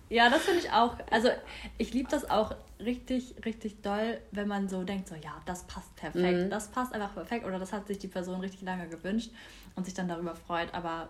[0.09, 0.95] Ja, das finde ich auch.
[1.09, 1.29] Also
[1.77, 5.95] ich liebe das auch richtig, richtig doll, wenn man so denkt, so ja, das passt
[5.95, 6.49] perfekt, mhm.
[6.49, 9.31] das passt einfach perfekt oder das hat sich die Person richtig lange gewünscht
[9.75, 11.09] und sich dann darüber freut, aber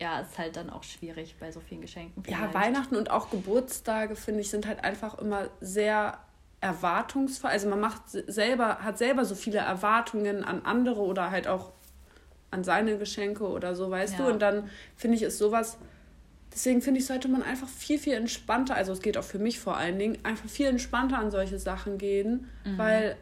[0.00, 2.24] ja, ist halt dann auch schwierig bei so vielen Geschenken.
[2.24, 2.40] Vielleicht.
[2.40, 6.18] Ja, Weihnachten und auch Geburtstage, finde ich, sind halt einfach immer sehr
[6.60, 7.50] erwartungsvoll.
[7.50, 11.72] Also man macht selber, hat selber so viele Erwartungen an andere oder halt auch
[12.50, 14.24] an seine Geschenke oder so, weißt ja.
[14.24, 14.32] du?
[14.32, 15.78] Und dann finde ich, ist sowas,
[16.52, 19.60] deswegen finde ich, sollte man einfach viel, viel entspannter, also es geht auch für mich
[19.60, 22.78] vor allen Dingen, einfach viel entspannter an solche Sachen gehen, mhm.
[22.78, 23.16] weil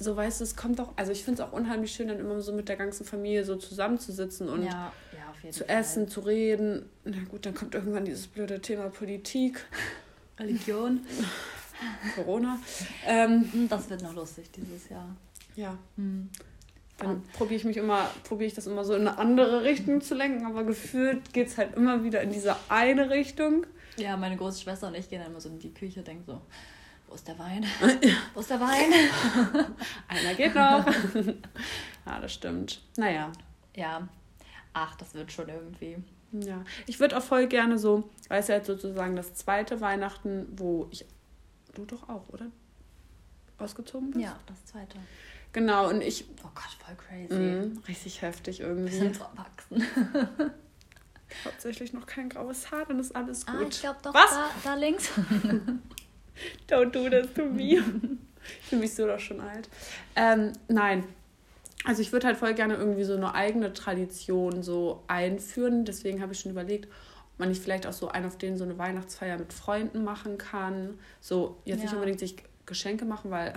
[0.00, 2.40] so weißt du, es kommt auch, also ich finde es auch unheimlich schön, dann immer
[2.40, 4.92] so mit der ganzen Familie so zusammenzusitzen und ja
[5.50, 5.78] zu Fall.
[5.78, 6.88] essen, zu reden.
[7.04, 9.64] Na gut, dann kommt irgendwann dieses blöde Thema Politik.
[10.38, 11.00] Religion.
[12.14, 12.58] Corona.
[13.06, 15.16] Ähm, das wird noch lustig dieses Jahr.
[15.56, 15.78] Ja.
[15.96, 16.28] Hm.
[16.98, 20.14] Dann probiere ich mich immer, probiere ich das immer so in eine andere Richtung zu
[20.14, 23.64] lenken, aber gefühlt geht es halt immer wieder in diese eine Richtung.
[23.96, 26.42] Ja, meine große Schwester und ich gehen dann immer so in die Küche, denken so,
[27.10, 27.66] wo ist der Wein?
[28.34, 28.92] wo ist der Wein?
[30.08, 30.86] Einer geht noch.
[32.06, 32.80] ja, das stimmt.
[32.96, 33.32] Naja.
[33.74, 34.08] Ja,
[34.72, 35.96] ach, das wird schon irgendwie.
[36.32, 40.46] Ja, ich würde auch voll gerne so, weil es ja jetzt sozusagen das zweite Weihnachten,
[40.56, 41.04] wo ich,
[41.74, 42.46] du doch auch, oder?
[43.58, 44.24] Ausgezogen bist?
[44.24, 44.96] Ja, das zweite.
[45.52, 46.24] Genau, und ich.
[46.44, 47.34] Oh Gott, voll crazy.
[47.34, 48.92] Mh, richtig heftig irgendwie.
[48.92, 50.54] Wir sind so erwachsen.
[51.44, 53.62] Hauptsächlich noch kein graues Haar, dann ist alles ah, gut.
[53.62, 54.30] Ah, ich glaube doch, Was?
[54.30, 55.10] Da, da links.
[56.68, 57.62] Don't do this to me.
[58.60, 59.68] ich fühle mich so doch schon alt.
[60.16, 61.04] Ähm, nein,
[61.84, 65.84] also ich würde halt voll gerne irgendwie so eine eigene Tradition so einführen.
[65.84, 68.64] Deswegen habe ich schon überlegt, ob man nicht vielleicht auch so ein auf den so
[68.64, 70.98] eine Weihnachtsfeier mit Freunden machen kann.
[71.20, 71.84] So jetzt ja.
[71.84, 73.54] nicht unbedingt sich Geschenke machen, weil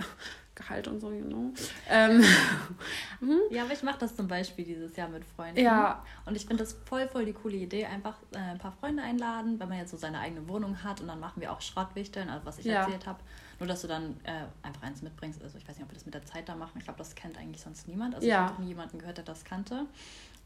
[0.54, 1.52] Gehalt und so, you know.
[1.88, 2.22] Ähm,
[3.20, 3.40] mhm.
[3.50, 5.60] ja, aber ich mache das zum Beispiel dieses Jahr mit Freunden.
[5.60, 6.04] Ja.
[6.26, 7.86] Und ich finde das voll, voll die coole Idee.
[7.86, 11.08] Einfach äh, ein paar Freunde einladen, wenn man jetzt so seine eigene Wohnung hat und
[11.08, 12.82] dann machen wir auch Schrottwichteln, also was ich ja.
[12.82, 13.18] erzählt habe.
[13.58, 15.42] Nur, dass du dann äh, einfach eins mitbringst.
[15.42, 16.78] Also ich weiß nicht, ob wir das mit der Zeit da machen.
[16.78, 18.14] Ich glaube, das kennt eigentlich sonst niemand.
[18.14, 18.44] Also ja.
[18.44, 19.86] ich habe nie jemanden gehört, der das kannte.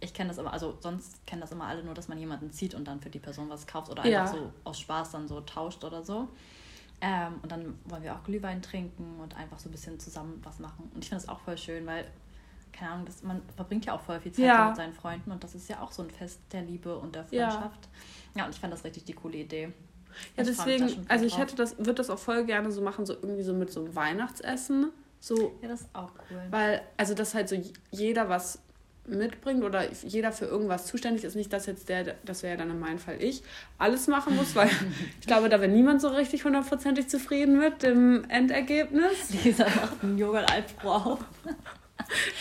[0.00, 2.74] Ich kenne das immer, also sonst kennen das immer alle nur, dass man jemanden zieht
[2.74, 4.22] und dann für die Person was kauft oder ja.
[4.22, 6.28] einfach so aus Spaß dann so tauscht oder so.
[7.00, 10.58] Ähm, und dann wollen wir auch Glühwein trinken und einfach so ein bisschen zusammen was
[10.58, 10.90] machen.
[10.94, 12.04] Und ich finde das auch voll schön, weil,
[12.72, 14.68] keine Ahnung, das, man verbringt ja auch voll viel Zeit ja.
[14.68, 17.24] mit seinen Freunden und das ist ja auch so ein Fest der Liebe und der
[17.24, 17.88] Freundschaft.
[18.34, 19.72] Ja, ja und ich fand das richtig die coole Idee.
[20.36, 23.14] Ja, ich deswegen, also ich hätte das, würde das auch voll gerne so machen, so
[23.14, 24.90] irgendwie so mit so einem Weihnachtsessen.
[25.20, 26.42] So, ja, das ist auch cool.
[26.50, 27.56] Weil, also dass halt so
[27.90, 28.60] jeder was
[29.08, 31.34] mitbringt oder jeder für irgendwas zuständig ist.
[31.34, 33.42] Nicht, dass jetzt der, das wäre ja dann in meinem Fall ich,
[33.78, 34.70] alles machen muss, weil
[35.20, 39.30] ich glaube, da wäre niemand so richtig hundertprozentig zufrieden mit dem Endergebnis.
[39.44, 41.18] Lisa macht einen Joghurt-Albro.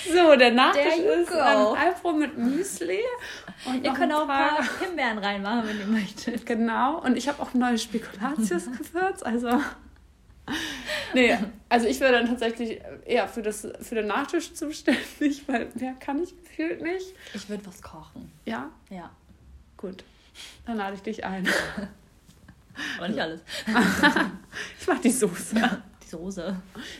[0.05, 2.99] So, der Nachtisch ist ein Albro mit Müsli.
[3.65, 6.45] Und ihr könnt auch ein paar Himbeeren reinmachen, wenn ihr möchtet.
[6.45, 9.49] Genau, und ich habe auch neue Spekulatius-Gewürz, also...
[11.13, 11.37] Nee,
[11.69, 16.21] also ich wäre dann tatsächlich eher für, das, für den Nachtisch zuständig, weil mehr kann
[16.21, 17.13] ich gefühlt nicht.
[17.33, 18.31] Ich würde was kochen.
[18.45, 18.69] Ja?
[18.89, 19.09] Ja.
[19.77, 20.03] Gut.
[20.65, 21.47] Dann lade ich dich ein.
[22.97, 23.41] Aber nicht alles.
[24.79, 25.81] ich mach die Soße.
[26.03, 26.55] Die Soße.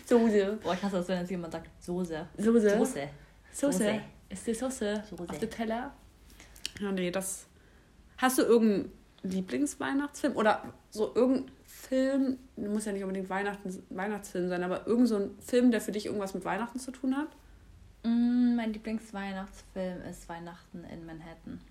[0.06, 0.60] Soße.
[0.64, 2.28] Boah, ich hasse das, wenn jetzt jemand sagt Soße.
[2.38, 2.78] Soße.
[2.78, 3.10] Soße.
[3.54, 4.02] Soße.
[4.30, 5.30] Ist die Soße, Soße.
[5.30, 5.94] auf dem Teller?
[6.80, 7.46] Ja, nee, das...
[8.18, 8.92] Hast du irgendeinen
[9.24, 10.36] Lieblingsweihnachtsfilm?
[10.36, 11.52] Oder so irgendein
[11.88, 15.92] Film, muss ja nicht unbedingt Weihnachten, Weihnachtsfilm sein, aber irgend so ein Film, der für
[15.92, 17.30] dich irgendwas mit Weihnachten zu tun hat?
[18.04, 21.62] Mm, mein Lieblingsweihnachtsfilm ist Weihnachten in Manhattan.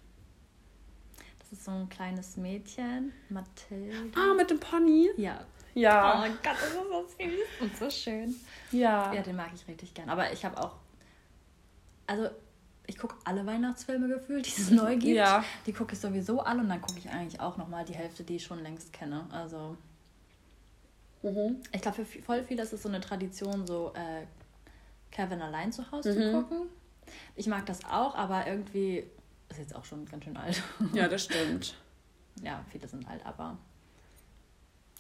[1.38, 3.96] Das ist so ein kleines Mädchen, Mathilde.
[4.16, 5.11] Ah, mit dem Pony?
[5.16, 5.40] Ja.
[5.74, 6.14] Ja.
[6.14, 8.35] Oh mein Gott, das ist so süß und so schön.
[8.72, 9.12] Ja.
[9.12, 10.09] Ja, den mag ich richtig gern.
[10.09, 10.76] Aber ich habe auch.
[12.07, 12.31] Also,
[12.87, 15.16] ich gucke alle Weihnachtsfilme gefühlt, die es neu gibt.
[15.16, 15.44] Ja.
[15.66, 18.37] Die gucke ich sowieso alle und dann gucke ich eigentlich auch nochmal die Hälfte, die
[18.37, 19.26] ich schon längst kenne.
[19.31, 19.76] Also,
[21.32, 21.56] Mhm.
[21.72, 24.26] ich glaube, für voll viele ist es so eine Tradition, so äh,
[25.10, 26.20] Kevin allein zu Hause Mhm.
[26.22, 26.66] zu gucken.
[27.34, 29.04] Ich mag das auch, aber irgendwie
[29.48, 30.62] ist jetzt auch schon ganz schön alt.
[30.92, 31.74] Ja, das stimmt.
[32.42, 33.56] ja, viele sind alt, aber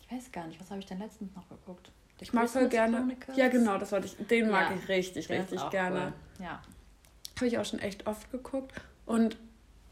[0.02, 1.90] ich weiß gar nicht, was habe ich denn letztens noch geguckt?
[2.18, 2.96] The Ich mag voll gerne.
[2.98, 3.36] Chronicles?
[3.36, 4.26] Ja, genau, das wollte ich.
[4.28, 4.76] Den mag Ja.
[4.76, 6.12] ich richtig, richtig gerne.
[6.38, 6.44] Cool.
[6.46, 6.62] Ja.
[7.36, 8.72] Habe ich auch schon echt oft geguckt.
[9.04, 9.36] Und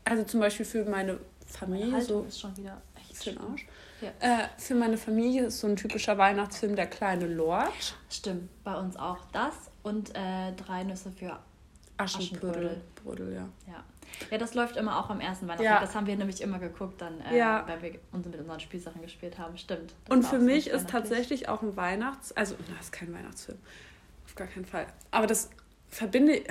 [0.05, 2.81] also zum Beispiel für meine Meine Familie, Haltung so ist schon wieder
[3.15, 3.41] echt für den.
[3.41, 3.67] Arsch.
[4.01, 4.11] Ja.
[4.21, 7.97] Äh, für meine Familie ist so ein typischer Weihnachtsfilm Der kleine Lord.
[8.11, 11.39] Stimmt, bei uns auch das und äh, drei Nüsse für
[11.97, 12.81] Aschenbrödel.
[13.03, 13.49] Brödel, ja.
[13.73, 13.85] ja.
[14.31, 15.75] Ja, das läuft immer auch am ersten Weihnachtstag.
[15.75, 15.81] Ja.
[15.81, 17.65] Das haben wir nämlich immer geguckt, dann, äh, Ja.
[17.67, 19.57] weil wir uns mit unseren Spielsachen gespielt haben.
[19.59, 19.95] Stimmt.
[20.05, 23.59] Das Und für mich ist tatsächlich auch ein Weihnachts-, also, na, ist kein Weihnachtsfilm.
[24.27, 24.87] Auf gar keinen Fall.
[25.11, 25.51] Aber das
[25.95, 26.43] verbinde,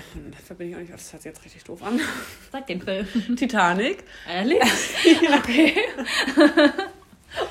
[0.46, 2.00] verbinde ich auch nicht, das hört sich jetzt richtig doof an.
[2.52, 3.08] Sag den Film.
[3.36, 4.04] Titanic.
[4.32, 4.62] Ehrlich?
[5.38, 5.76] okay.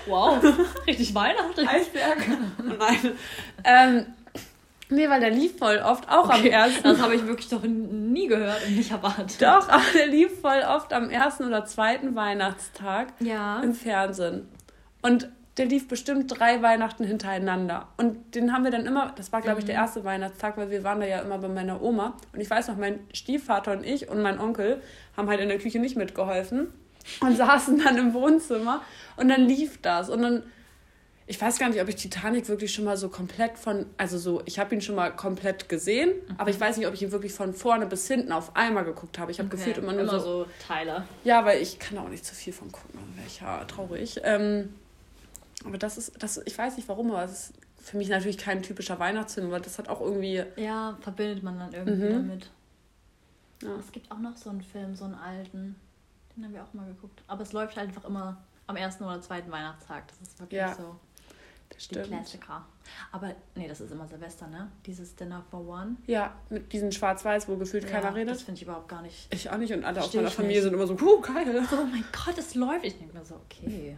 [0.06, 0.38] wow,
[0.86, 1.68] richtig weihnachtlich.
[1.68, 2.18] Eisberg.
[2.78, 3.12] Nein.
[3.64, 4.06] Ähm,
[4.88, 6.82] nee, weil der lief voll oft auch am ersten.
[6.82, 9.40] Das habe ich wirklich doch nie gehört und nicht erwartet.
[9.42, 13.60] Doch, aber der lief voll oft am ersten oder zweiten Weihnachtstag Ja.
[13.60, 14.48] im Fernsehen.
[15.02, 17.88] Und der lief bestimmt drei Weihnachten hintereinander.
[17.98, 20.82] Und den haben wir dann immer, das war glaube ich der erste Weihnachtstag, weil wir
[20.82, 22.16] waren da ja immer bei meiner Oma.
[22.32, 24.80] Und ich weiß noch, mein Stiefvater und ich und mein Onkel
[25.16, 26.68] haben halt in der Küche nicht mitgeholfen
[27.20, 28.82] und saßen dann im Wohnzimmer.
[29.16, 30.08] Und dann lief das.
[30.08, 30.42] Und dann,
[31.26, 34.40] ich weiß gar nicht, ob ich Titanic wirklich schon mal so komplett von, also so,
[34.46, 37.34] ich habe ihn schon mal komplett gesehen, aber ich weiß nicht, ob ich ihn wirklich
[37.34, 39.30] von vorne bis hinten auf einmal geguckt habe.
[39.30, 41.04] Ich habe gefühlt immer nur so, so Teile.
[41.24, 44.20] ja, weil ich kann auch nicht zu viel von gucken, wäre ich ja traurig.
[44.24, 44.72] Ähm,
[45.64, 48.62] aber das ist, das, ich weiß nicht warum, aber es ist für mich natürlich kein
[48.62, 50.42] typischer Weihnachtsfilm, weil das hat auch irgendwie.
[50.56, 52.28] Ja, verbindet man dann irgendwie Mhm.
[52.28, 52.50] damit.
[53.62, 53.76] Ja.
[53.78, 55.76] Es gibt auch noch so einen Film, so einen alten.
[56.36, 57.22] Den haben wir auch mal geguckt.
[57.26, 60.08] Aber es läuft halt einfach immer am ersten oder zweiten Weihnachtstag.
[60.08, 60.96] Das ist wirklich Ja, so
[61.68, 62.06] Das die stimmt.
[62.06, 62.64] Klassiker.
[63.12, 64.70] Aber nee, das ist immer Silvester, ne?
[64.86, 65.96] Dieses Dinner for One.
[66.06, 68.34] Ja, mit diesen Schwarz-Weiß, wo gefühlt keiner ja, redet.
[68.36, 69.32] Das finde ich überhaupt gar nicht.
[69.32, 70.64] Ich auch nicht und alle aus meiner Familie nicht.
[70.64, 71.66] sind immer so, huh, geil.
[71.72, 72.84] Oh mein Gott, es läuft.
[72.84, 73.96] Ich denke mir so, okay.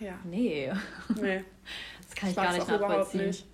[0.00, 0.72] Ja, Nee,
[1.20, 1.44] nee.
[2.06, 3.26] das kann ich Ich gar nicht nachvollziehen.
[3.26, 3.46] nicht.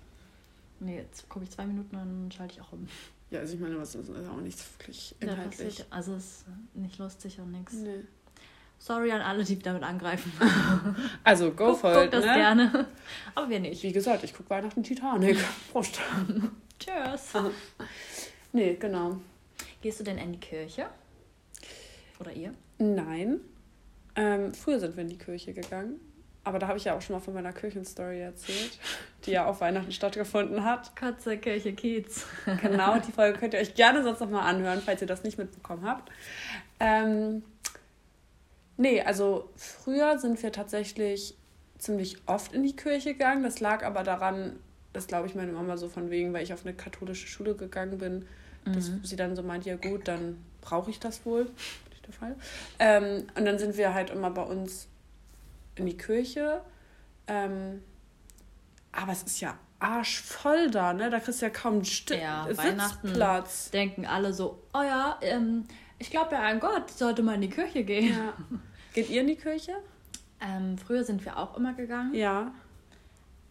[0.79, 2.87] Nee, jetzt gucke ich zwei Minuten und dann schalte ich auch um.
[3.31, 5.67] Ja, also ich meine, was ist auch nichts wirklich Ja, inhaltlich.
[5.67, 7.73] passiert- also es ist nicht lustig und nichts.
[7.73, 8.03] Nee.
[8.79, 10.31] Sorry an alle, die damit angreifen.
[11.23, 12.33] Also, go Guck, for guck it, das ne?
[12.35, 12.87] gerne.
[13.35, 13.81] Aber wir nicht.
[13.83, 15.37] Wie gesagt, ich gucke Weihnachten Titanic.
[15.71, 15.99] Prost.
[16.79, 17.33] Tschüss.
[18.53, 19.19] Nee, genau.
[19.81, 20.87] Gehst du denn in die Kirche?
[22.19, 22.53] Oder ihr?
[22.77, 23.39] Nein.
[24.15, 25.99] Ähm, früher sind wir in die Kirche gegangen.
[26.47, 28.79] Aber da habe ich ja auch schon mal von meiner Kirchenstory erzählt,
[29.25, 30.95] die ja auf Weihnachten stattgefunden hat.
[30.95, 32.25] Katze, Kirche, Kiez.
[32.61, 35.37] Genau, die Folge könnt ihr euch gerne sonst noch mal anhören, falls ihr das nicht
[35.37, 36.11] mitbekommen habt.
[36.79, 37.43] Ähm,
[38.77, 41.35] nee, also früher sind wir tatsächlich
[41.77, 43.43] ziemlich oft in die Kirche gegangen.
[43.43, 44.57] Das lag aber daran,
[44.93, 47.97] dass glaube ich meine Mama so von wegen, weil ich auf eine katholische Schule gegangen
[47.97, 48.25] bin,
[48.65, 49.01] dass Mhm.
[49.03, 51.43] sie dann so meint, ja gut, dann brauche ich das wohl.
[51.89, 52.35] Nicht der Fall.
[52.79, 54.87] Ähm, und dann sind wir halt immer bei uns
[55.79, 56.61] in die Kirche.
[57.27, 57.83] Ähm,
[58.91, 61.09] aber es ist ja arschvoll da, ne?
[61.09, 63.07] Da kriegst du ja kaum Sti Ja, Weihnachten.
[63.07, 63.71] Sitzplatz.
[63.71, 65.65] Denken alle so, oh ja, ähm,
[65.99, 68.13] ich glaube ja an Gott, sollte mal in die Kirche gehen.
[68.13, 68.33] Ja.
[68.93, 69.73] Geht ihr in die Kirche?
[70.39, 72.13] Ähm, früher sind wir auch immer gegangen.
[72.13, 72.51] Ja.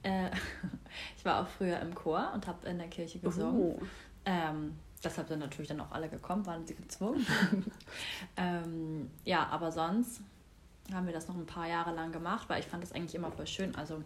[0.03, 0.31] Äh,
[1.17, 3.61] ich war auch früher im Chor und habe in der Kirche gesungen.
[3.61, 3.79] Oh.
[4.25, 7.25] Ähm, deshalb sind natürlich dann auch alle gekommen, waren sie gezwungen.
[8.37, 10.21] ähm, ja, aber sonst
[10.93, 13.31] haben wir das noch ein paar Jahre lang gemacht, weil ich fand das eigentlich immer
[13.31, 13.75] voll schön.
[13.75, 14.03] Also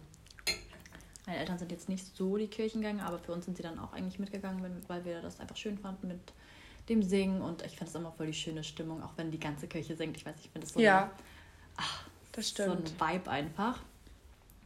[1.25, 3.93] meine Eltern sind jetzt nicht so die Kirchengänger, aber für uns sind sie dann auch
[3.93, 6.33] eigentlich mitgegangen, weil wir das einfach schön fanden mit
[6.89, 9.67] dem Singen und ich finde es immer voll die schöne Stimmung, auch wenn die ganze
[9.67, 10.17] Kirche singt.
[10.17, 11.11] Ich weiß, ich finde es so, ja, eine,
[11.77, 12.87] ach, das stimmt.
[12.87, 13.79] so ein Vibe einfach.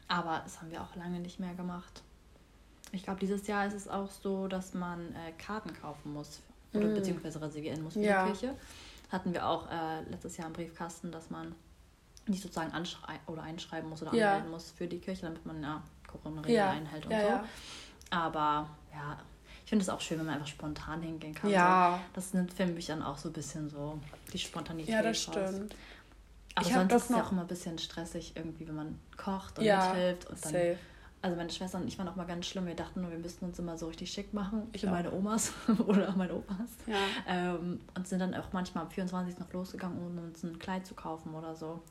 [0.08, 2.04] Aber das haben wir auch lange nicht mehr gemacht.
[2.92, 6.42] Ich glaube, dieses Jahr ist es auch so, dass man äh, Karten kaufen muss
[6.74, 6.94] oder mm.
[6.94, 8.26] beziehungsweise reservieren muss für ja.
[8.26, 8.56] die Kirche.
[9.12, 11.56] Hatten wir auch äh, letztes Jahr im Briefkasten, dass man
[12.28, 12.72] nicht sozusagen
[13.28, 14.30] oder einschreiben muss oder ja.
[14.30, 16.72] anmelden muss für die Kirche, damit man ja Corona-Regeln ja.
[16.72, 17.40] einhält und ja, so.
[18.12, 19.18] Aber ja,
[19.64, 21.50] ich finde es auch schön, wenn man einfach spontan hingehen kann.
[21.50, 22.00] Ja.
[22.00, 22.10] So.
[22.14, 24.00] Das nimmt für mich dann auch so ein bisschen so
[24.32, 25.36] die Spontanität Ja, das raus.
[25.36, 25.76] stimmt.
[26.56, 29.60] Aber ich sonst ist es ja auch immer ein bisschen stressig irgendwie, wenn man kocht
[29.60, 30.52] und ja, mithilft und dann.
[30.52, 30.78] Safe.
[31.22, 32.68] Also meine Schwester und ich waren auch mal ganz schlimm.
[32.68, 34.70] Wir dachten nur, wir müssten uns immer so richtig schick machen.
[34.74, 35.52] Ich für meine Omas
[35.88, 36.70] oder meine Opas.
[36.86, 36.96] Ja.
[37.28, 39.40] Ähm, und sind dann auch manchmal am 24.
[39.40, 41.82] noch losgegangen, um uns ein Kleid zu kaufen oder so.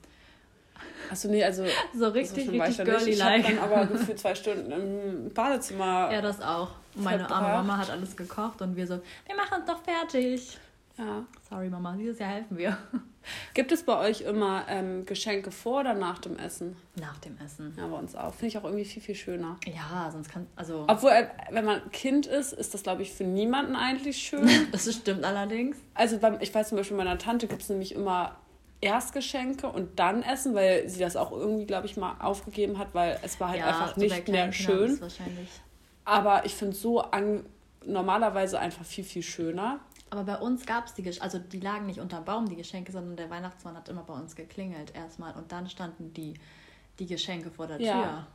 [1.10, 1.64] Achso, nee, also.
[1.94, 3.48] So richtig, so richtig girly-like.
[3.48, 6.10] Ich aber für zwei Stunden im Badezimmer.
[6.12, 6.70] Ja, das auch.
[6.94, 10.58] Meine arme Mama hat alles gekocht und wir so, wir machen es doch fertig.
[10.96, 11.24] Ja.
[11.50, 12.76] Sorry, Mama, dieses Jahr helfen wir.
[13.54, 16.76] Gibt es bei euch immer ähm, Geschenke vor oder nach dem Essen?
[16.94, 17.74] Nach dem Essen.
[17.76, 18.32] Ja, bei uns auch.
[18.32, 19.56] Finde ich auch irgendwie viel, viel schöner.
[19.66, 20.46] Ja, sonst kann.
[20.54, 24.48] Also Obwohl, äh, wenn man Kind ist, ist das, glaube ich, für niemanden eigentlich schön.
[24.72, 25.76] das stimmt allerdings.
[25.94, 28.36] Also, beim, ich weiß zum Beispiel, meiner Tante gibt es nämlich immer
[28.84, 33.18] Erstgeschenke und dann essen, weil sie das auch irgendwie, glaube ich, mal aufgegeben hat, weil
[33.22, 35.00] es war halt ja, einfach nicht mehr schön.
[36.04, 37.46] Aber ich finde es so an,
[37.84, 39.80] normalerweise einfach viel, viel schöner.
[40.10, 42.92] Aber bei uns gab es die Geschenke, also die lagen nicht unterm Baum, die Geschenke,
[42.92, 46.34] sondern der Weihnachtsmann hat immer bei uns geklingelt erstmal und dann standen die,
[46.98, 47.86] die Geschenke vor der Tür.
[47.86, 48.26] Ja.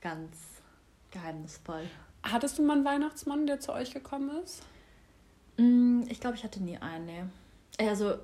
[0.00, 0.36] Ganz
[1.10, 1.82] geheimnisvoll.
[2.22, 4.62] Hattest du mal einen Weihnachtsmann, der zu euch gekommen ist?
[5.56, 7.24] Mm, ich glaube, ich hatte nie einen, nee.
[7.78, 8.14] Also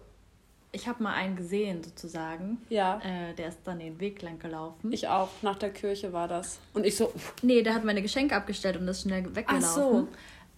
[0.76, 2.58] ich habe mal einen gesehen, sozusagen.
[2.68, 3.00] Ja.
[3.00, 4.92] Äh, der ist dann den Weg lang gelaufen.
[4.92, 5.30] Ich auch.
[5.40, 6.60] Nach der Kirche war das.
[6.74, 7.12] Und ich so.
[7.42, 9.66] Nee, der hat meine Geschenke abgestellt und ist schnell weggelaufen.
[9.66, 10.08] Ach so.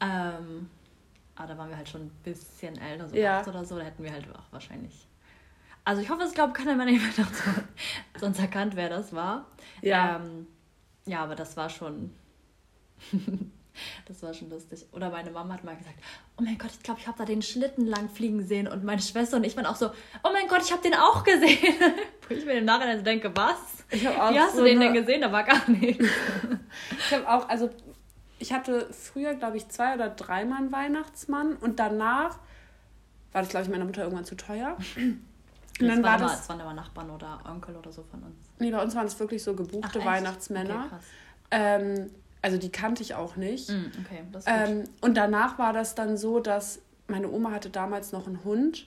[0.01, 0.69] Ähm,
[1.37, 3.47] aber da waren wir halt schon ein bisschen älter, so ja.
[3.47, 3.79] oder so.
[3.79, 5.07] Da hätten wir halt auch wahrscheinlich.
[5.85, 7.69] Also ich hoffe, es glaubt keiner meiner Weihnachtsmann.
[8.19, 9.47] Sonst erkannt, wer das war.
[9.83, 10.17] Ja.
[10.17, 10.49] Ähm,
[11.07, 12.13] ja, aber das war schon.
[14.07, 14.87] Das war schon lustig.
[14.93, 15.97] Oder meine Mama hat mal gesagt,
[16.37, 18.69] oh mein Gott, ich glaube, ich habe da den Schlitten lang fliegen sehen.
[18.69, 19.91] Und meine Schwester und ich waren auch so,
[20.23, 21.75] oh mein Gott, ich habe den auch gesehen.
[22.29, 23.85] Wo ich mir im Nachhinein denke, was?
[23.91, 25.21] Ich auch Wie hast so du den denn gesehen?
[25.21, 26.05] Da war gar nichts.
[26.99, 27.71] ich habe auch, also
[28.39, 31.55] ich hatte früher, glaube ich, zwei oder dreimal einen Weihnachtsmann.
[31.57, 32.39] Und danach
[33.33, 34.77] war das, glaube ich, meiner Mutter irgendwann zu teuer.
[35.81, 38.37] Und dann war das, waren aber Nachbarn oder Onkel oder so von uns.
[38.59, 40.87] Nee, bei uns waren es wirklich so gebuchte Ach, Weihnachtsmänner.
[40.87, 40.97] Okay,
[41.51, 42.11] ähm,
[42.43, 43.71] also die kannte ich auch nicht.
[43.71, 47.71] Mm, okay, das ist ähm, und danach war das dann so, dass meine Oma hatte
[47.71, 48.87] damals noch einen Hund.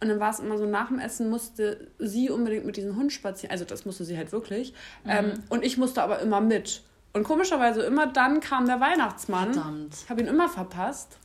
[0.00, 3.12] Und dann war es immer so, nach dem Essen musste sie unbedingt mit diesem Hund
[3.12, 3.52] spazieren.
[3.52, 4.72] Also das musste sie halt wirklich.
[5.04, 5.10] Mhm.
[5.10, 6.82] Ähm, und ich musste aber immer mit.
[7.12, 9.54] Und komischerweise immer dann kam der Weihnachtsmann.
[9.54, 9.94] Verdammt.
[9.94, 11.18] Ich habe ihn immer verpasst.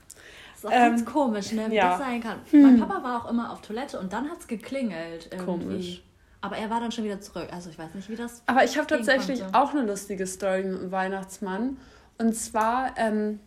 [0.51, 1.69] Das ist auch ähm, ganz komisch, ne?
[1.69, 1.89] wie ja.
[1.89, 2.39] das sein kann.
[2.51, 2.61] Hm.
[2.61, 5.29] Mein Papa war auch immer auf Toilette und dann hat es geklingelt.
[5.31, 5.45] Irgendwie.
[5.45, 6.03] Komisch.
[6.41, 7.47] Aber er war dann schon wieder zurück.
[7.51, 8.43] Also ich weiß nicht, wie das.
[8.45, 9.57] Aber ich habe tatsächlich konnte.
[9.57, 11.77] auch eine lustige Story mit dem Weihnachtsmann.
[12.17, 13.39] Und zwar, ähm,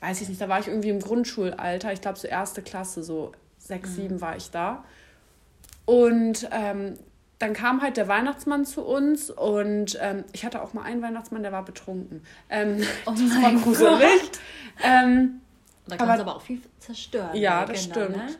[0.00, 1.92] weiß ich nicht, da war ich irgendwie im Grundschulalter.
[1.92, 3.94] Ich glaube, so erste Klasse, so sechs, mhm.
[3.94, 4.84] sieben war ich da.
[5.84, 6.98] Und ähm,
[7.38, 11.42] dann kam halt der Weihnachtsmann zu uns und ähm, ich hatte auch mal einen Weihnachtsmann,
[11.42, 12.22] der war betrunken.
[12.50, 14.30] Ähm, oh das war gruselig.
[14.82, 15.40] Ähm,
[15.86, 17.34] da kann es aber auch viel zerstören.
[17.34, 18.16] Ja, das Kinder, stimmt.
[18.16, 18.34] Ne?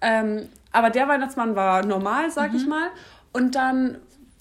[0.00, 2.58] Ähm, aber der Weihnachtsmann war normal, sag mhm.
[2.58, 2.88] ich mal.
[3.32, 3.98] Und dann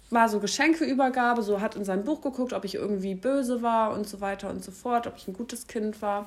[0.09, 4.07] war so Geschenkeübergabe, so hat in sein Buch geguckt, ob ich irgendwie böse war und
[4.07, 6.25] so weiter und so fort, ob ich ein gutes Kind war.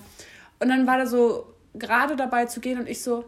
[0.60, 3.24] Und dann war er so gerade dabei zu gehen und ich so,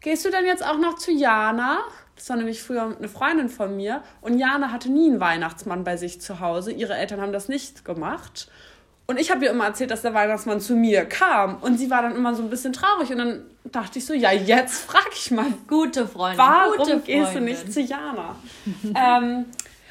[0.00, 1.78] gehst du denn jetzt auch noch zu Jana?
[2.16, 5.96] Das war nämlich früher eine Freundin von mir und Jana hatte nie einen Weihnachtsmann bei
[5.96, 6.72] sich zu Hause.
[6.72, 8.48] Ihre Eltern haben das nicht gemacht.
[9.06, 11.56] Und ich habe ihr immer erzählt, dass der Weihnachtsmann zu mir kam.
[11.56, 13.10] Und sie war dann immer so ein bisschen traurig.
[13.10, 15.46] Und dann dachte ich so, ja, jetzt frage ich mal.
[15.68, 16.38] Gute Freundin.
[16.38, 17.44] Warum gute gehst Freundin.
[17.44, 18.36] du nicht zu Jana?
[18.94, 19.44] ähm,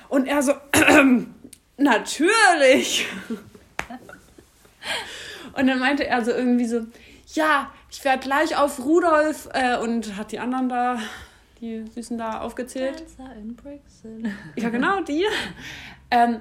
[0.10, 0.54] und er so,
[1.78, 3.08] natürlich.
[5.54, 6.82] und dann meinte er so irgendwie so,
[7.34, 10.98] ja, ich werde gleich auf Rudolf äh, und hat die anderen da,
[11.62, 13.04] die Süßen da aufgezählt.
[14.56, 15.26] Ja, genau, die.
[16.10, 16.40] Ähm,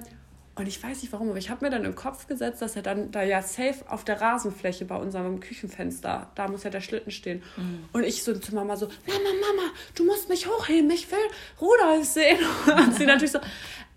[0.55, 2.83] und ich weiß nicht warum, aber ich habe mir dann im Kopf gesetzt, dass er
[2.83, 7.11] dann da ja safe auf der Rasenfläche bei unserem Küchenfenster, da muss ja der Schlitten
[7.11, 7.43] stehen.
[7.57, 7.89] Mhm.
[7.93, 11.19] Und ich so zu Mama so, Mama, Mama, du musst mich hochheben, ich will
[11.61, 12.39] Rudolf sehen.
[12.77, 13.39] Und sie natürlich so,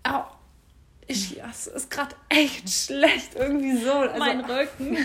[0.08, 0.22] oh,
[1.08, 3.92] Ich, es ist gerade echt schlecht, irgendwie so.
[3.92, 4.96] Also, mein Rücken.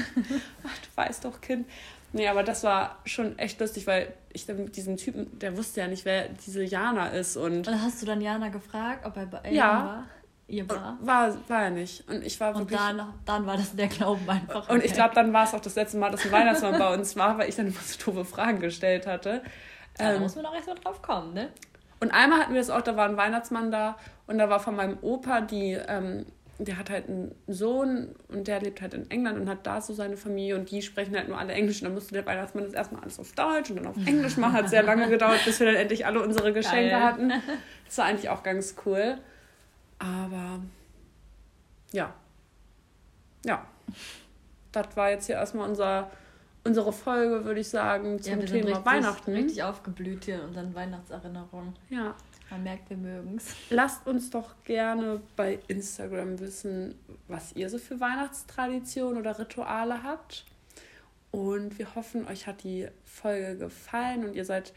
[0.64, 1.68] Ach, du weißt doch, Kind.
[2.14, 5.82] Nee, aber das war schon echt lustig, weil ich dann mit diesem Typen, der wusste
[5.82, 7.38] ja nicht, wer diese Jana ist.
[7.38, 9.74] Und, Und hast du dann Jana gefragt, ob er bei ihr Ja.
[9.86, 10.08] war?
[10.52, 10.98] Ihr war.
[11.02, 12.08] war, war er nicht.
[12.10, 12.78] Und ich war Und wirklich.
[12.80, 14.70] dann, dann war das der Glauben einfach.
[14.70, 17.16] Und ich glaube, dann war es auch das letzte Mal, dass ein Weihnachtsmann bei uns
[17.16, 19.42] war, weil ich dann immer so doofe Fragen gestellt hatte.
[20.00, 21.50] Ja, da Ähm, muss man auch erstmal drauf kommen, ne?
[22.02, 23.96] Und einmal hatten wir das auch, da war ein Weihnachtsmann da
[24.28, 26.26] und da war von meinem Opa, die, ähm,
[26.58, 29.94] der hat halt einen Sohn und der lebt halt in England und hat da so
[29.94, 32.74] seine Familie und die sprechen halt nur alle Englisch und dann musste der Weihnachtsmann das
[32.74, 34.54] erstmal alles auf Deutsch und dann auf Englisch machen.
[34.54, 37.04] Hat sehr lange gedauert, bis wir dann endlich alle unsere Geschenke Geil.
[37.04, 37.32] hatten.
[37.86, 39.18] Das war eigentlich auch ganz cool.
[40.02, 40.60] Aber
[41.92, 42.14] ja.
[43.46, 43.66] Ja.
[44.72, 46.10] Das war jetzt hier erstmal unser,
[46.64, 49.32] unsere Folge, würde ich sagen, Ja, zum wir sind Thema richtig, Weihnachten.
[49.34, 51.76] richtig aufgeblüht hier in unseren Weihnachtserinnerungen.
[51.90, 52.16] Ja.
[52.50, 53.56] Man merkt, wir mögen's.
[53.70, 56.96] Lasst uns doch gerne bei Instagram wissen,
[57.30, 60.46] was ihr so für Weihnachtstraditionen oder Rituale habt.
[61.32, 64.74] Und wir hoffen, euch hat die Folge gefallen und ihr seid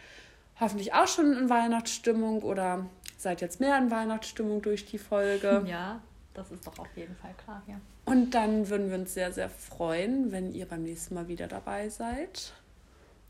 [0.60, 2.86] hoffentlich auch schon in Weihnachtsstimmung oder
[3.24, 5.64] seid jetzt mehr in Weihnachtsstimmung durch die Folge.
[5.68, 6.00] Ja,
[6.32, 7.80] das ist doch auf jeden Fall klar, ja.
[8.04, 11.88] Und dann würden wir uns sehr, sehr freuen, wenn ihr beim nächsten Mal wieder dabei
[11.88, 12.52] seid.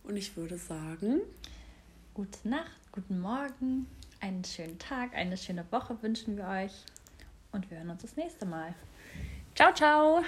[0.03, 1.21] Und ich würde sagen,
[2.15, 3.89] Gute Nacht, guten Morgen,
[4.21, 6.73] einen schönen Tag, eine schöne Woche wünschen wir euch.
[7.51, 8.73] Und wir hören uns das nächste Mal.
[9.57, 10.23] ciao, ciao!